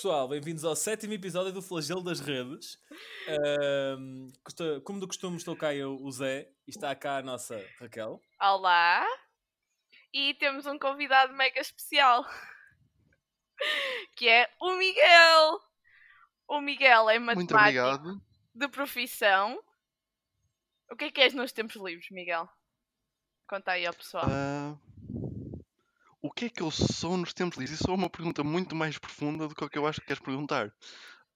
pessoal, 0.00 0.26
bem-vindos 0.26 0.64
ao 0.64 0.74
sétimo 0.74 1.12
episódio 1.12 1.52
do 1.52 1.60
Flagelo 1.60 2.02
das 2.02 2.20
Redes. 2.20 2.78
Como 4.82 4.98
do 4.98 5.06
costume, 5.06 5.36
estou 5.36 5.54
cá 5.54 5.74
eu, 5.74 5.94
o 6.00 6.10
Zé, 6.10 6.50
e 6.66 6.70
está 6.70 6.94
cá 6.96 7.18
a 7.18 7.22
nossa 7.22 7.62
Raquel. 7.78 8.18
Olá! 8.40 9.06
E 10.10 10.32
temos 10.36 10.64
um 10.64 10.78
convidado 10.78 11.34
mega 11.34 11.60
especial 11.60 12.24
que 14.16 14.26
é 14.26 14.50
o 14.58 14.74
Miguel. 14.76 15.60
O 16.48 16.62
Miguel 16.62 17.10
é 17.10 17.18
Muito 17.18 17.52
matemático 17.52 17.84
obrigado. 17.84 18.22
de 18.54 18.68
profissão. 18.68 19.62
O 20.90 20.96
que 20.96 21.04
é 21.04 21.10
que 21.10 21.20
és 21.20 21.34
nos 21.34 21.52
tempos 21.52 21.76
livres, 21.76 22.08
Miguel? 22.10 22.48
Conta 23.46 23.72
aí 23.72 23.84
ao 23.84 23.92
pessoal. 23.92 24.24
Ah, 24.26 24.78
o 26.22 26.30
que 26.30 26.46
é 26.46 26.50
que 26.50 26.62
eu 26.62 26.70
sou 26.70 27.16
nos 27.16 27.32
tempos 27.32 27.58
livres? 27.58 27.80
Isso 27.80 27.90
é 27.90 27.94
uma 27.94 28.10
pergunta 28.10 28.44
muito 28.44 28.74
mais 28.74 28.98
profunda 28.98 29.48
do 29.48 29.54
que 29.54 29.64
o 29.64 29.68
que 29.70 29.78
eu 29.78 29.86
acho 29.86 30.00
que 30.00 30.06
queres 30.08 30.22
perguntar. 30.22 30.74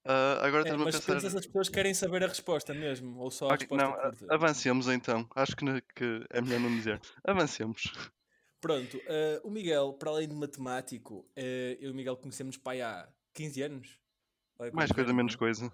Ah, 0.03 0.39
agora 0.45 0.63
É, 0.63 0.71
a 0.71 0.77
mas 0.77 0.99
pensar. 0.99 1.05
todas 1.07 1.23
essas 1.25 1.45
pessoas 1.45 1.69
querem 1.69 1.93
saber 1.93 2.23
a 2.23 2.27
resposta 2.27 2.73
mesmo, 2.73 3.19
ou 3.19 3.31
só 3.31 3.51
a 3.51 3.53
Ok, 3.53 3.67
resposta 3.67 3.87
não, 3.87 3.93
curta. 3.93 4.25
avancemos 4.29 4.87
então. 4.87 5.27
Acho 5.35 5.55
que, 5.55 5.65
que 5.95 6.25
é 6.29 6.41
melhor 6.41 6.59
não 6.59 6.69
dizer. 6.75 7.01
Avancemos. 7.23 7.91
Pronto, 8.61 8.99
ah, 9.07 9.41
o 9.43 9.49
Miguel, 9.49 9.93
para 9.93 10.09
além 10.11 10.27
de 10.27 10.35
matemático, 10.35 11.29
eh, 11.35 11.77
eu 11.79 11.89
e 11.89 11.91
o 11.91 11.95
Miguel 11.95 12.17
conhecemos 12.17 12.57
pai 12.57 12.81
há 12.81 13.07
15 13.33 13.61
anos. 13.61 13.99
É 14.59 14.71
Mais 14.71 14.91
coisa, 14.91 15.11
anos, 15.11 15.13
menos 15.13 15.35
coisa. 15.35 15.71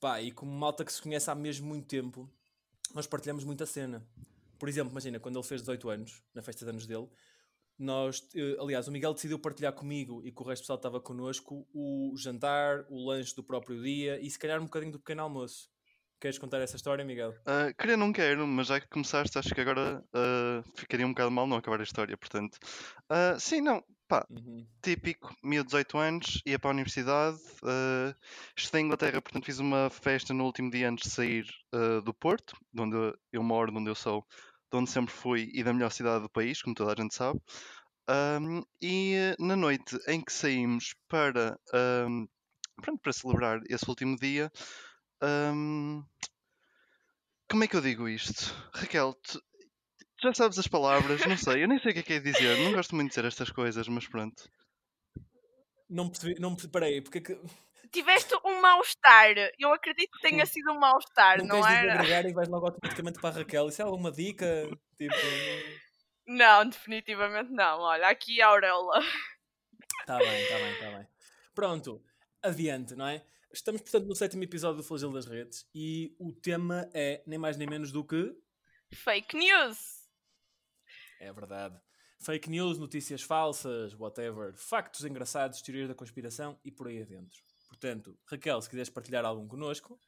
Pá, 0.00 0.20
e 0.22 0.30
como 0.30 0.52
malta 0.52 0.84
que 0.84 0.92
se 0.92 1.02
conhece 1.02 1.30
há 1.30 1.34
mesmo 1.34 1.66
muito 1.66 1.86
tempo, 1.86 2.30
nós 2.94 3.06
partilhamos 3.06 3.44
muita 3.44 3.66
cena. 3.66 4.06
Por 4.58 4.68
exemplo, 4.68 4.90
imagina, 4.92 5.18
quando 5.20 5.38
ele 5.38 5.46
fez 5.46 5.60
18 5.62 5.88
anos, 5.90 6.22
na 6.34 6.42
festa 6.42 6.64
de 6.64 6.70
anos 6.70 6.86
dele, 6.86 7.08
nós, 7.78 8.28
eh, 8.34 8.56
aliás, 8.60 8.88
o 8.88 8.92
Miguel 8.92 9.14
decidiu 9.14 9.38
partilhar 9.38 9.72
comigo 9.72 10.20
e 10.24 10.32
que 10.32 10.42
o 10.42 10.44
resto 10.44 10.62
do 10.62 10.64
pessoal 10.64 10.76
estava 10.78 11.00
connosco 11.00 11.66
o 11.72 12.12
jantar, 12.16 12.84
o 12.90 13.06
lanche 13.06 13.34
do 13.34 13.42
próprio 13.42 13.80
dia 13.82 14.18
e 14.20 14.28
se 14.30 14.38
calhar 14.38 14.60
um 14.60 14.64
bocadinho 14.64 14.92
do 14.92 14.98
pequeno 14.98 15.22
almoço. 15.22 15.70
Queres 16.20 16.36
contar 16.38 16.58
essa 16.60 16.74
história, 16.74 17.04
Miguel? 17.04 17.32
Ah, 17.46 17.72
querer 17.78 17.96
não 17.96 18.12
quero, 18.12 18.44
mas 18.44 18.66
já 18.66 18.80
que 18.80 18.88
começaste, 18.88 19.38
acho 19.38 19.54
que 19.54 19.60
agora 19.60 20.04
ah, 20.12 20.64
ficaria 20.74 21.06
um 21.06 21.10
bocado 21.10 21.30
mal 21.30 21.46
não 21.46 21.56
acabar 21.56 21.80
a 21.80 21.84
história. 21.84 22.16
Portanto, 22.16 22.58
ah, 23.08 23.38
sim, 23.38 23.60
não. 23.60 23.82
Pá, 24.08 24.26
Uhum. 24.30 24.66
típico, 24.82 25.36
miúdo 25.44 25.66
18 25.66 25.98
anos, 25.98 26.40
ia 26.46 26.58
para 26.58 26.70
a 26.70 26.72
universidade, 26.72 27.36
uh, 27.62 28.14
estudei 28.56 28.80
em 28.80 28.84
Inglaterra, 28.86 29.20
portanto 29.20 29.44
fiz 29.44 29.58
uma 29.58 29.90
festa 29.90 30.32
no 30.32 30.44
último 30.46 30.70
dia 30.70 30.88
antes 30.88 31.10
de 31.10 31.14
sair 31.14 31.44
uh, 31.74 32.00
do 32.00 32.14
Porto, 32.14 32.56
de 32.72 32.80
onde 32.80 32.96
eu- 32.96 33.14
eu 33.34 33.42
moro, 33.42 33.70
de 33.70 33.76
onde 33.76 33.90
eu 33.90 33.94
sou, 33.94 34.24
de 34.70 34.76
onde 34.76 34.90
sempre 34.90 35.12
fui 35.12 35.50
e 35.52 35.62
da 35.62 35.72
melhor 35.72 35.90
cidade 35.90 36.22
do 36.22 36.30
país, 36.30 36.62
como 36.62 36.74
toda 36.74 36.92
a 36.92 37.02
gente 37.02 37.14
sabe. 37.14 37.40
Um, 38.08 38.62
e 38.80 39.14
uh, 39.38 39.44
na 39.44 39.54
noite 39.54 39.98
em 40.06 40.22
que 40.22 40.32
saímos 40.32 40.94
para, 41.08 41.58
um, 42.08 42.26
pronto, 42.80 43.00
para 43.02 43.12
celebrar 43.12 43.60
esse 43.68 43.88
último 43.88 44.16
dia, 44.16 44.50
um, 45.22 46.02
como 47.50 47.64
é 47.64 47.68
que 47.68 47.76
eu 47.76 47.80
digo 47.80 48.08
isto? 48.08 48.54
Raquel, 48.72 49.14
tu, 49.14 49.42
já 50.22 50.32
sabes 50.34 50.58
as 50.58 50.66
palavras, 50.66 51.24
não 51.26 51.36
sei, 51.36 51.64
eu 51.64 51.68
nem 51.68 51.78
sei 51.78 51.90
o 51.90 51.94
que 51.94 52.00
é 52.00 52.02
que 52.02 52.12
é 52.14 52.20
dizer, 52.20 52.58
não 52.58 52.72
gosto 52.72 52.94
muito 52.94 53.08
de 53.08 53.14
dizer 53.14 53.26
estas 53.26 53.50
coisas, 53.50 53.86
mas 53.88 54.06
pronto. 54.06 54.50
Não 55.88 56.08
percebi, 56.08 56.40
não 56.40 56.50
percebi, 56.52 56.72
peraí, 56.72 57.00
porque 57.02 57.18
é 57.18 57.20
que 57.20 57.40
Tiveste 57.92 58.34
um 58.44 58.60
mal-estar. 58.60 59.34
Eu 59.58 59.72
acredito 59.72 60.10
que 60.12 60.28
tenha 60.28 60.44
sido 60.46 60.72
um 60.72 60.78
mal-estar, 60.78 61.38
não, 61.38 61.60
não, 61.60 61.66
era? 61.68 61.92
desagregar 61.92 62.26
e 62.26 62.32
vais 62.32 62.48
logo 62.48 62.66
automaticamente 62.66 63.20
para 63.20 63.36
a 63.36 63.38
Raquel? 63.38 63.68
Isso 63.68 63.82
é 63.82 63.84
alguma 63.84 64.12
dica? 64.12 64.68
Tipo, 64.96 65.14
Não, 66.26 66.68
definitivamente 66.68 67.50
não. 67.50 67.80
Olha, 67.80 68.08
aqui 68.08 68.40
a 68.42 68.48
Auréola. 68.48 69.00
Está 70.00 70.18
bem, 70.18 70.42
está 70.42 70.56
bem, 70.56 70.72
está 70.72 70.90
bem. 70.98 71.08
Pronto, 71.54 72.04
adiante, 72.42 72.94
não 72.94 73.06
é? 73.06 73.24
Estamos, 73.52 73.80
portanto, 73.80 74.06
no 74.06 74.14
sétimo 74.14 74.44
episódio 74.44 74.76
do 74.76 74.82
Flagelo 74.82 75.12
das 75.12 75.26
Redes 75.26 75.66
e 75.74 76.14
o 76.18 76.32
tema 76.32 76.88
é 76.92 77.22
nem 77.26 77.38
mais 77.38 77.56
nem 77.56 77.68
menos 77.68 77.90
do 77.90 78.04
que. 78.04 78.34
Fake 78.92 79.36
news. 79.36 80.06
É 81.20 81.32
verdade. 81.32 81.78
Fake 82.20 82.50
news, 82.50 82.78
notícias 82.78 83.22
falsas, 83.22 83.94
whatever, 83.94 84.54
factos 84.56 85.04
engraçados, 85.04 85.62
teorias 85.62 85.88
da 85.88 85.94
conspiração 85.94 86.58
e 86.64 86.70
por 86.70 86.88
aí 86.88 87.00
adentro. 87.00 87.40
Portanto, 87.78 88.18
Raquel, 88.26 88.60
se 88.60 88.68
quiseres 88.68 88.90
partilhar 88.90 89.24
algum 89.24 89.46
connosco, 89.46 90.00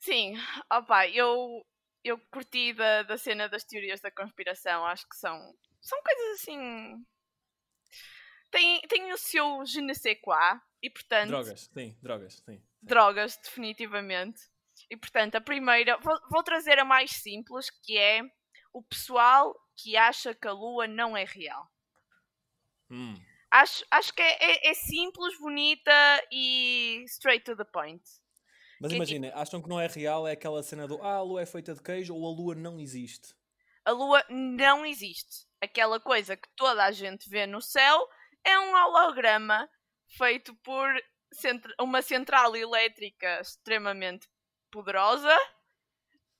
Sim, 0.00 0.34
opa, 0.72 1.06
eu, 1.08 1.62
eu 2.02 2.18
curti 2.32 2.72
da, 2.72 3.02
da 3.02 3.18
cena 3.18 3.48
das 3.48 3.64
teorias 3.64 4.00
da 4.00 4.10
conspiração. 4.10 4.86
Acho 4.86 5.06
que 5.06 5.16
são, 5.16 5.54
são 5.80 6.02
coisas 6.02 6.40
assim. 6.40 7.06
Tem, 8.50 8.80
tem 8.88 9.12
o 9.12 9.18
seu 9.18 9.64
je 9.66 9.80
ne 9.80 9.94
sais 9.94 10.18
quoi 10.22 10.58
e, 10.82 10.88
portanto, 10.90 11.28
drogas, 11.28 11.70
sim, 11.72 11.96
drogas, 12.02 12.42
sim. 12.44 12.62
drogas, 12.82 13.36
definitivamente. 13.44 14.40
E 14.88 14.96
portanto, 14.96 15.36
a 15.36 15.40
primeira, 15.40 15.98
vou, 15.98 16.18
vou 16.30 16.42
trazer 16.42 16.78
a 16.78 16.84
mais 16.84 17.10
simples, 17.10 17.68
que 17.84 17.98
é 17.98 18.22
o 18.72 18.82
pessoal 18.82 19.54
que 19.76 19.96
acha 19.96 20.34
que 20.34 20.48
a 20.48 20.52
Lua 20.52 20.88
não 20.88 21.14
é 21.14 21.24
real. 21.24 21.70
Hum, 22.90 23.14
Acho, 23.50 23.84
acho 23.90 24.14
que 24.14 24.22
é, 24.22 24.38
é- 24.68 24.70
é 24.70 24.74
simples, 24.74 25.38
bonita 25.40 25.92
e 26.30 27.02
straight 27.06 27.44
to 27.44 27.56
the 27.56 27.64
point. 27.64 28.02
Mas 28.80 28.90
Que- 28.90 28.96
imagina, 28.96 29.32
acham 29.34 29.60
que 29.60 29.68
não 29.68 29.80
é 29.80 29.86
real, 29.86 30.26
é 30.26 30.32
aquela 30.32 30.62
cena 30.62 30.86
do 30.86 31.02
ah, 31.02 31.16
a 31.16 31.22
lua 31.22 31.42
é 31.42 31.46
feita 31.46 31.74
de 31.74 31.82
queijo 31.82 32.14
ou 32.14 32.26
a 32.26 32.30
lua 32.36 32.54
não 32.54 32.78
existe. 32.80 33.34
A 33.84 33.92
Lua 33.92 34.22
não 34.28 34.84
existe. 34.84 35.46
Aquela 35.60 35.98
coisa 35.98 36.36
que 36.36 36.48
toda 36.54 36.84
a 36.84 36.92
gente 36.92 37.28
vê 37.30 37.46
no 37.46 37.60
céu 37.62 38.06
é 38.44 38.58
um 38.58 38.74
holograma 38.74 39.68
feito 40.06 40.54
por 40.56 40.86
uma 41.80 42.02
central 42.02 42.54
elétrica 42.54 43.40
extremamente 43.40 44.28
poderosa 44.70 45.34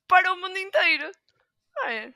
para 0.07 0.33
o 0.33 0.37
mundo 0.37 0.59
inteiro. 0.59 1.11
É? 1.87 2.13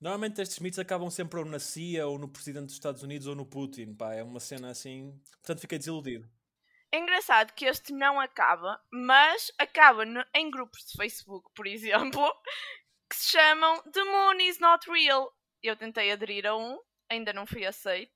Normalmente 0.00 0.40
estes 0.40 0.58
mitos 0.60 0.78
acabam 0.78 1.10
sempre 1.10 1.40
ou 1.40 1.44
na 1.44 1.58
CIA, 1.58 2.06
ou 2.06 2.18
no 2.18 2.28
presidente 2.28 2.66
dos 2.66 2.74
Estados 2.74 3.02
Unidos, 3.02 3.26
ou 3.26 3.34
no 3.34 3.44
Putin. 3.44 3.94
Pá, 3.94 4.14
é 4.14 4.22
uma 4.22 4.38
cena 4.40 4.70
assim. 4.70 5.20
Portanto, 5.32 5.60
fiquei 5.60 5.78
desiludido. 5.78 6.28
É 6.92 6.98
engraçado 6.98 7.52
que 7.52 7.66
este 7.66 7.92
não 7.92 8.18
acaba, 8.20 8.80
mas 8.90 9.52
acaba 9.58 10.04
no- 10.06 10.24
em 10.34 10.50
grupos 10.50 10.86
de 10.86 10.96
Facebook, 10.96 11.50
por 11.54 11.66
exemplo, 11.66 12.22
que 13.10 13.16
se 13.16 13.30
chamam 13.32 13.82
The 13.92 14.04
Moon 14.04 14.40
is 14.40 14.58
not 14.58 14.88
real. 14.90 15.30
Eu 15.62 15.76
tentei 15.76 16.10
aderir 16.12 16.46
a 16.46 16.56
um, 16.56 16.78
ainda 17.10 17.32
não 17.32 17.46
fui 17.46 17.66
aceito, 17.66 18.14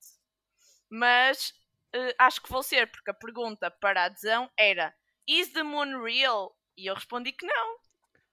mas 0.89 1.53
eh, 1.93 2.15
acho 2.17 2.41
que 2.41 2.49
vou 2.49 2.63
ser, 2.63 2.89
porque 2.89 3.11
a 3.11 3.13
pergunta 3.13 3.69
para 3.69 4.03
a 4.03 4.05
adesão 4.05 4.49
era 4.57 4.95
Is 5.27 5.51
the 5.53 5.63
moon 5.63 6.01
real? 6.03 6.57
E 6.75 6.87
eu 6.87 6.95
respondi 6.95 7.31
que 7.31 7.45
não. 7.45 7.77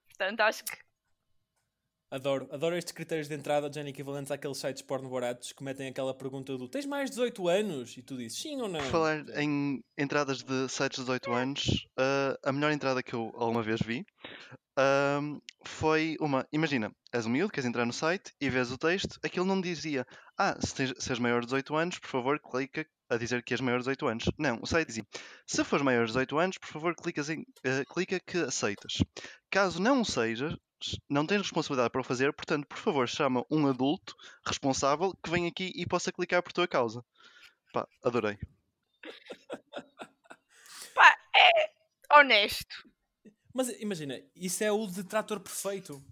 Portanto, 0.07 0.41
acho 0.41 0.63
que 0.65 0.77
Adoro, 2.11 2.45
adoro 2.51 2.75
estes 2.75 2.91
critérios 2.91 3.29
de 3.29 3.35
entrada, 3.35 3.71
Jenny, 3.71 3.91
equivalentes 3.91 4.33
àqueles 4.33 4.57
sites 4.57 4.81
porno 4.81 5.09
baratos 5.09 5.53
que 5.53 5.63
metem 5.63 5.87
aquela 5.87 6.13
pergunta 6.13 6.57
do 6.57 6.67
tens 6.67 6.85
mais 6.85 7.09
de 7.09 7.15
18 7.15 7.47
anos? 7.47 7.95
E 7.95 8.01
tu 8.03 8.17
dizes 8.17 8.37
sim 8.37 8.61
ou 8.61 8.67
não? 8.67 8.81
Por 8.81 8.89
falar 8.89 9.23
em 9.39 9.81
entradas 9.97 10.43
de 10.43 10.67
sites 10.67 10.97
de 10.99 11.05
18 11.05 11.31
anos, 11.31 11.87
ah, 11.97 12.37
a 12.43 12.51
melhor 12.51 12.73
entrada 12.73 13.01
que 13.01 13.13
eu 13.13 13.31
alguma 13.33 13.63
vez 13.63 13.79
vi 13.79 14.03
ahm, 14.77 15.39
foi 15.65 16.17
uma. 16.19 16.45
Imagina, 16.51 16.91
és 17.13 17.25
um 17.25 17.29
miúdo, 17.29 17.53
queres 17.53 17.65
entrar 17.65 17.85
no 17.85 17.93
site 17.93 18.33
e 18.41 18.49
vês 18.49 18.69
o 18.73 18.77
texto, 18.77 19.17
aquilo 19.23 19.45
não 19.45 19.61
dizia 19.61 20.05
Ah, 20.37 20.57
se, 20.59 20.75
tens, 20.75 20.93
se 20.97 21.11
és 21.13 21.19
maior 21.19 21.39
de 21.39 21.47
18 21.47 21.77
anos, 21.77 21.97
por 21.97 22.09
favor, 22.09 22.37
clica 22.41 22.85
a 23.09 23.15
dizer 23.15 23.41
que 23.41 23.53
és 23.53 23.61
maior 23.61 23.77
de 23.77 23.83
18 23.83 24.07
anos. 24.07 24.25
Não, 24.37 24.59
o 24.61 24.65
site 24.65 24.87
dizia 24.87 25.05
Se 25.47 25.63
fores 25.63 25.85
maior 25.85 26.01
de 26.01 26.07
18 26.07 26.37
anos, 26.37 26.57
por 26.57 26.67
favor, 26.67 26.93
em, 27.29 27.45
ah, 27.65 27.85
clica 27.93 28.19
que 28.19 28.37
aceitas. 28.39 28.97
Caso 29.49 29.81
não 29.81 30.03
sejas, 30.03 30.53
não 31.09 31.25
tens 31.25 31.41
responsabilidade 31.41 31.91
para 31.91 32.01
o 32.01 32.03
fazer, 32.03 32.33
portanto, 32.33 32.67
por 32.67 32.77
favor, 32.77 33.07
chama 33.07 33.45
um 33.49 33.67
adulto 33.67 34.15
responsável 34.45 35.13
que 35.23 35.29
venha 35.29 35.49
aqui 35.49 35.71
e 35.75 35.85
possa 35.85 36.11
clicar 36.11 36.41
por 36.41 36.53
tua 36.53 36.67
causa. 36.67 37.03
Pá, 37.73 37.87
adorei. 38.03 38.37
pá, 40.95 41.17
é 41.35 41.71
honesto. 42.19 42.89
Mas 43.53 43.69
imagina, 43.81 44.21
isso 44.35 44.63
é 44.63 44.71
o 44.71 44.87
detrator 44.87 45.39
perfeito. 45.39 46.03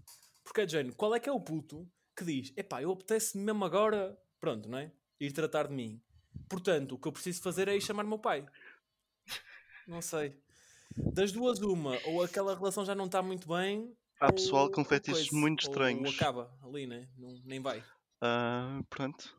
Porque, 0.44 0.68
Jane, 0.68 0.94
qual 0.94 1.16
é 1.16 1.20
que 1.20 1.30
é 1.30 1.32
o 1.32 1.40
puto 1.40 1.90
que 2.16 2.26
diz: 2.26 2.54
epá, 2.58 2.82
eu 2.82 2.92
apetece 2.92 3.38
mesmo 3.38 3.64
agora, 3.64 4.18
pronto, 4.40 4.68
não 4.68 4.78
é? 4.78 4.92
Ir 5.20 5.32
tratar 5.32 5.68
de 5.68 5.74
mim. 5.74 6.02
Portanto, 6.50 6.96
o 6.96 7.00
que 7.00 7.08
eu 7.08 7.12
preciso 7.12 7.42
fazer 7.42 7.68
é 7.68 7.76
ir 7.76 7.82
chamar 7.82 8.06
o 8.06 8.08
meu 8.08 8.20
pai. 8.20 8.46
Não 9.88 10.02
sei. 10.02 10.38
Das 11.14 11.32
duas, 11.32 11.60
uma, 11.60 11.98
ou 12.06 12.24
aquela 12.24 12.56
relação 12.56 12.86
já 12.86 12.96
não 12.96 13.06
está 13.06 13.22
muito 13.22 13.48
bem. 13.48 13.96
Há 14.20 14.32
pessoal 14.32 14.70
com 14.70 14.84
fetiches 14.84 15.32
coisa, 15.32 15.36
muito 15.36 15.62
ou 15.62 15.70
estranhos. 15.70 16.16
acaba 16.16 16.52
ali, 16.64 16.86
né? 16.86 17.08
Não, 17.18 17.40
nem 17.46 17.62
vai. 17.62 17.84
Ah, 18.22 18.82
pronto. 18.90 19.34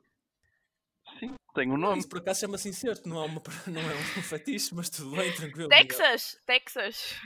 Sim, 1.19 1.35
tem 1.55 1.71
um 1.71 1.77
nome. 1.77 1.99
Isso 1.99 2.09
por 2.09 2.19
acaso 2.19 2.41
chama-se 2.41 2.69
incerto, 2.69 3.09
não 3.09 3.23
é, 3.23 3.27
uma, 3.27 3.43
não 3.67 3.81
é 3.83 3.95
um 3.95 4.23
fetiche, 4.23 4.75
mas 4.75 4.89
tudo 4.89 5.17
bem, 5.17 5.33
tranquilo. 5.35 5.69
Texas, 5.69 6.39
Texas. 6.47 7.21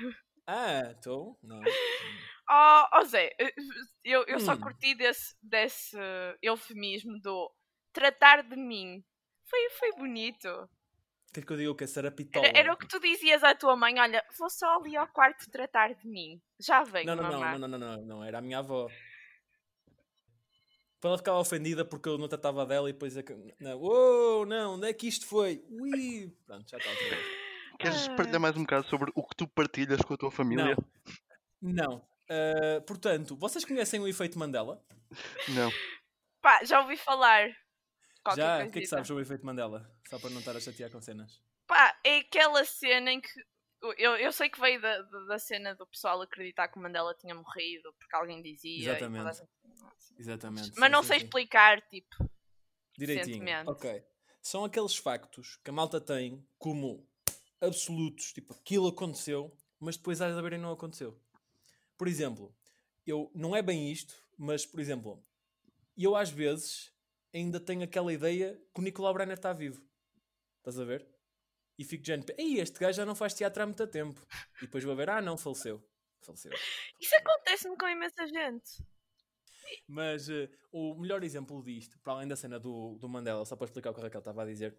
Ah, 0.47 0.95
então. 0.99 1.37
Não. 1.43 1.63
Oh, 2.51 2.85
oh 2.99 3.05
Zé, 3.05 3.31
eu, 4.05 4.25
eu 4.27 4.39
só 4.41 4.53
Hum. 4.53 4.61
curti 4.61 4.95
desse, 4.95 5.35
desse 5.43 5.97
eufemismo 6.43 7.19
do 7.21 7.51
tratar 7.93 8.43
de 8.43 8.57
mim. 8.57 9.03
Foi, 9.47 9.71
foi 9.71 9.93
bonito. 9.93 10.49
Quer 11.35 11.45
que 11.45 11.53
eu 11.53 11.57
diga 11.57 11.71
o 11.73 11.75
que? 11.75 11.85
Sarapitola. 11.87 12.47
Era, 12.47 12.59
era 12.59 12.73
o 12.73 12.77
que 12.77 12.87
tu 12.87 13.01
dizias 13.01 13.43
à 13.43 13.55
tua 13.57 13.75
mãe: 13.77 13.99
olha, 13.99 14.25
vou 14.39 14.49
só 14.49 14.77
ali 14.79 14.97
ao 14.97 15.09
quarto 15.09 15.51
tratar 15.51 15.93
de 15.93 16.07
mim. 16.07 16.41
Já 16.61 16.85
venho, 16.85 17.07
Não, 17.07 17.17
não, 17.17 17.25
não, 17.25 17.33
mamá. 17.41 17.59
não, 17.59 17.69
não, 17.69 17.79
não, 17.79 17.97
não, 17.97 18.07
não, 18.07 18.25
era 18.25 18.39
a 18.39 18.41
minha 18.41 18.61
avó. 18.61 18.89
Ela 21.03 21.19
ficava 21.19 21.39
ofendida 21.39 21.85
porque 21.85 22.09
eu 22.09 22.17
não 22.17 22.29
tratava 22.29 22.65
dela 22.65 22.89
e 22.89 22.93
depois. 22.95 23.15
é 23.17 23.23
que- 23.23 23.35
Não, 23.61 23.79
oh, 23.83 24.47
não, 24.47 24.75
onde 24.77 24.89
é 24.89 24.93
que 24.95 25.07
isto 25.07 25.27
foi? 25.27 25.63
Ui! 25.69 26.33
Pronto, 26.47 26.67
já 26.71 26.79
está 26.79 26.89
outra 26.91 27.09
vez. 27.11 27.27
Queres 27.79 28.09
Ah. 28.09 28.15
partilhar 28.17 28.41
mais 28.41 28.57
um 28.57 28.61
bocado 28.63 28.87
sobre 28.87 29.13
o 29.15 29.23
que 29.27 29.37
tu 29.37 29.47
partilhas 29.49 30.01
com 30.01 30.15
a 30.15 30.17
tua 30.17 30.31
família? 30.31 30.77
Não. 31.61 31.73
Não. 31.75 32.09
Ah, 32.31 32.81
portanto, 32.87 33.37
vocês 33.37 33.65
conhecem 33.67 34.01
o 34.01 34.09
efeito 34.09 34.39
Mandela? 34.39 34.83
Não. 35.51 35.71
Pá, 36.41 36.65
já 36.65 36.81
ouvi 36.81 36.97
falar. 36.97 37.51
Qualquer 38.25 38.43
Já? 38.43 38.65
O 38.65 38.71
que 38.71 38.79
é 38.79 38.83
que 38.83 38.89
sabes 38.89 39.07
sobre 39.07 39.23
o 39.23 39.25
efeito 39.25 39.45
Mandela? 39.45 39.89
Só 40.09 40.19
para 40.19 40.31
não 40.31 40.39
estar 40.39 40.57
a 40.57 40.61
chatear 40.61 40.91
com 40.91 41.01
cenas. 41.01 41.43
Pá, 41.67 41.99
é 42.03 42.19
aquela 42.19 42.65
cena 42.65 43.13
em 43.13 43.21
que. 43.21 43.29
Eu, 43.99 44.17
eu 44.17 44.33
sei 44.33 44.49
que 44.49 44.59
veio 44.59 44.81
da, 44.81 45.03
da, 45.03 45.39
cena 45.39 45.75
do 45.75 45.87
pessoal 45.87 46.23
acreditar 46.23 46.69
que 46.69 46.79
o 46.79 46.83
Mandela 46.83 47.15
tinha 47.15 47.35
morrido 47.35 47.93
porque 47.99 48.17
alguém 48.17 48.43
dizia. 48.43 48.93
Exatamente. 48.93 49.29
essa- 49.29 49.49
Exatamente. 50.19 50.73
Mas 50.77 50.87
sim, 50.87 50.93
não 50.93 51.03
sim, 51.03 51.09
sei 51.09 51.19
sim. 51.19 51.25
explicar, 51.27 51.83
tipo. 51.83 52.31
Direitinho. 52.97 53.27
Recentemente. 53.27 53.71
Ok. 53.71 54.05
São 54.41 54.65
aqueles 54.65 54.97
factos 54.97 55.57
que 55.63 55.69
a 55.71 55.73
malta 55.73 56.01
tem 56.01 56.47
como 56.59 57.07
absolutos, 57.61 58.33
tipo, 58.33 58.55
aquilo 58.55 58.89
aconteceu, 58.89 59.55
mas 59.79 59.97
depois 59.97 60.21
às 60.21 60.35
verem 60.41 60.59
não 60.59 60.73
aconteceu. 60.73 61.19
Por 61.97 62.09
exemplo, 62.09 62.55
eu 63.07 63.31
não 63.35 63.55
é 63.55 63.61
bem 63.63 63.91
isto, 63.91 64.15
mas 64.39 64.65
por 64.65 64.81
exemplo, 64.81 65.23
eu 65.97 66.15
às 66.17 66.31
vezes 66.31 66.94
ainda 67.35 67.59
tenho 67.59 67.83
aquela 67.83 68.13
ideia 68.13 68.61
que 68.73 68.81
o 68.81 68.85
Nicolau 68.85 69.13
Brenner 69.13 69.37
está 69.37 69.53
vivo. 69.53 69.83
Estás 70.59 70.79
a 70.79 70.85
ver? 70.85 71.07
E 71.77 71.85
fico 71.85 72.03
dizendo, 72.03 72.33
ei, 72.39 72.61
este 72.61 72.79
gajo 72.79 72.97
já 72.97 73.05
não 73.05 73.15
faz 73.15 73.35
teatro 73.35 73.63
há 73.63 73.67
muito 73.67 73.87
tempo. 73.89 74.25
E 74.59 74.63
depois 74.63 74.85
vou 74.85 74.95
ver, 74.95 75.11
ah 75.11 75.21
não, 75.21 75.37
faleceu. 75.37 75.85
Faleceu. 76.21 76.53
Isso 77.01 77.17
acontece-me 77.17 77.77
com 77.77 77.89
imensa 77.89 78.27
gente. 78.27 78.85
Mas 79.89 80.29
eh, 80.29 80.49
o 80.71 80.95
melhor 80.95 81.25
exemplo 81.25 81.63
disto, 81.63 81.99
para 81.99 82.13
além 82.15 82.29
da 82.29 82.37
cena 82.37 82.61
do, 82.61 82.97
do 82.99 83.09
Mandela, 83.09 83.45
só 83.45 83.57
para 83.57 83.65
explicar 83.65 83.91
o 83.91 83.95
que 83.95 84.01
a 84.01 84.05
Raquel 84.05 84.21
estava 84.21 84.43
a 84.43 84.47
dizer, 84.47 84.79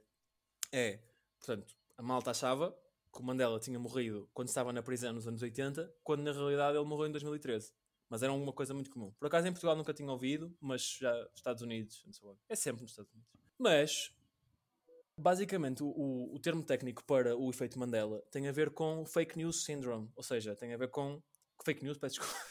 é, 0.71 0.99
portanto, 1.37 1.75
a 1.97 2.01
malta 2.01 2.31
achava 2.31 2.71
que 3.13 3.19
o 3.19 3.23
Mandela 3.23 3.59
tinha 3.59 3.77
morrido 3.77 4.29
quando 4.33 4.47
estava 4.47 4.71
na 4.71 4.81
prisão 4.81 5.13
nos 5.13 5.27
anos 5.27 5.41
80, 5.41 5.93
quando 6.03 6.23
na 6.23 6.31
realidade 6.31 6.77
ele 6.77 6.87
morreu 6.87 7.07
em 7.07 7.11
2013. 7.11 7.73
Mas 8.09 8.21
era 8.21 8.31
uma 8.31 8.53
coisa 8.53 8.73
muito 8.73 8.89
comum. 8.89 9.11
Por 9.19 9.27
acaso 9.27 9.47
em 9.47 9.51
Portugal 9.51 9.75
nunca 9.75 9.93
tinha 9.93 10.11
ouvido, 10.11 10.55
mas 10.61 10.97
já 10.99 11.29
Estados 11.35 11.61
Unidos, 11.61 12.03
and 12.07 12.13
so 12.13 12.29
on. 12.29 12.37
é 12.47 12.55
sempre 12.55 12.83
nos 12.83 12.91
Estados 12.91 13.11
Unidos. 13.11 13.31
Mas, 13.57 14.13
basicamente, 15.17 15.83
o, 15.83 16.33
o, 16.33 16.39
termo 16.39 16.63
técnico 16.63 17.03
para 17.03 17.35
o 17.35 17.49
efeito 17.49 17.79
Mandela 17.79 18.21
tem 18.31 18.47
a 18.47 18.51
ver 18.51 18.71
com 18.71 19.05
fake 19.05 19.37
news 19.37 19.63
syndrome, 19.63 20.11
ou 20.15 20.23
seja, 20.23 20.55
tem 20.55 20.73
a 20.73 20.77
ver 20.77 20.89
com 20.89 21.21
fake 21.63 21.83
news, 21.83 21.97
peço 21.97 22.19
desculpa. 22.19 22.45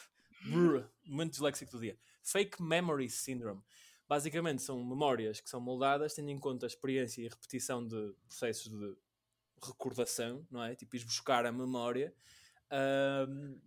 Momento 1.06 1.30
disléxico 1.30 1.72
do 1.72 1.80
dia. 1.80 1.98
Fake 2.22 2.62
memory 2.62 3.08
syndrome. 3.08 3.62
Basicamente 4.06 4.62
são 4.62 4.84
memórias 4.84 5.40
que 5.40 5.48
são 5.48 5.60
moldadas 5.60 6.14
tendo 6.14 6.30
em 6.30 6.38
conta 6.38 6.66
a 6.66 6.68
experiência 6.68 7.22
e 7.22 7.26
a 7.26 7.30
repetição 7.30 7.86
de 7.86 8.14
processos 8.26 8.70
de 8.70 8.96
recordação, 9.62 10.46
não 10.50 10.62
é? 10.62 10.74
Tipo, 10.74 10.96
ir 10.96 11.04
buscar 11.04 11.46
a 11.46 11.52
memória, 11.52 12.14
ahm, 12.70 13.58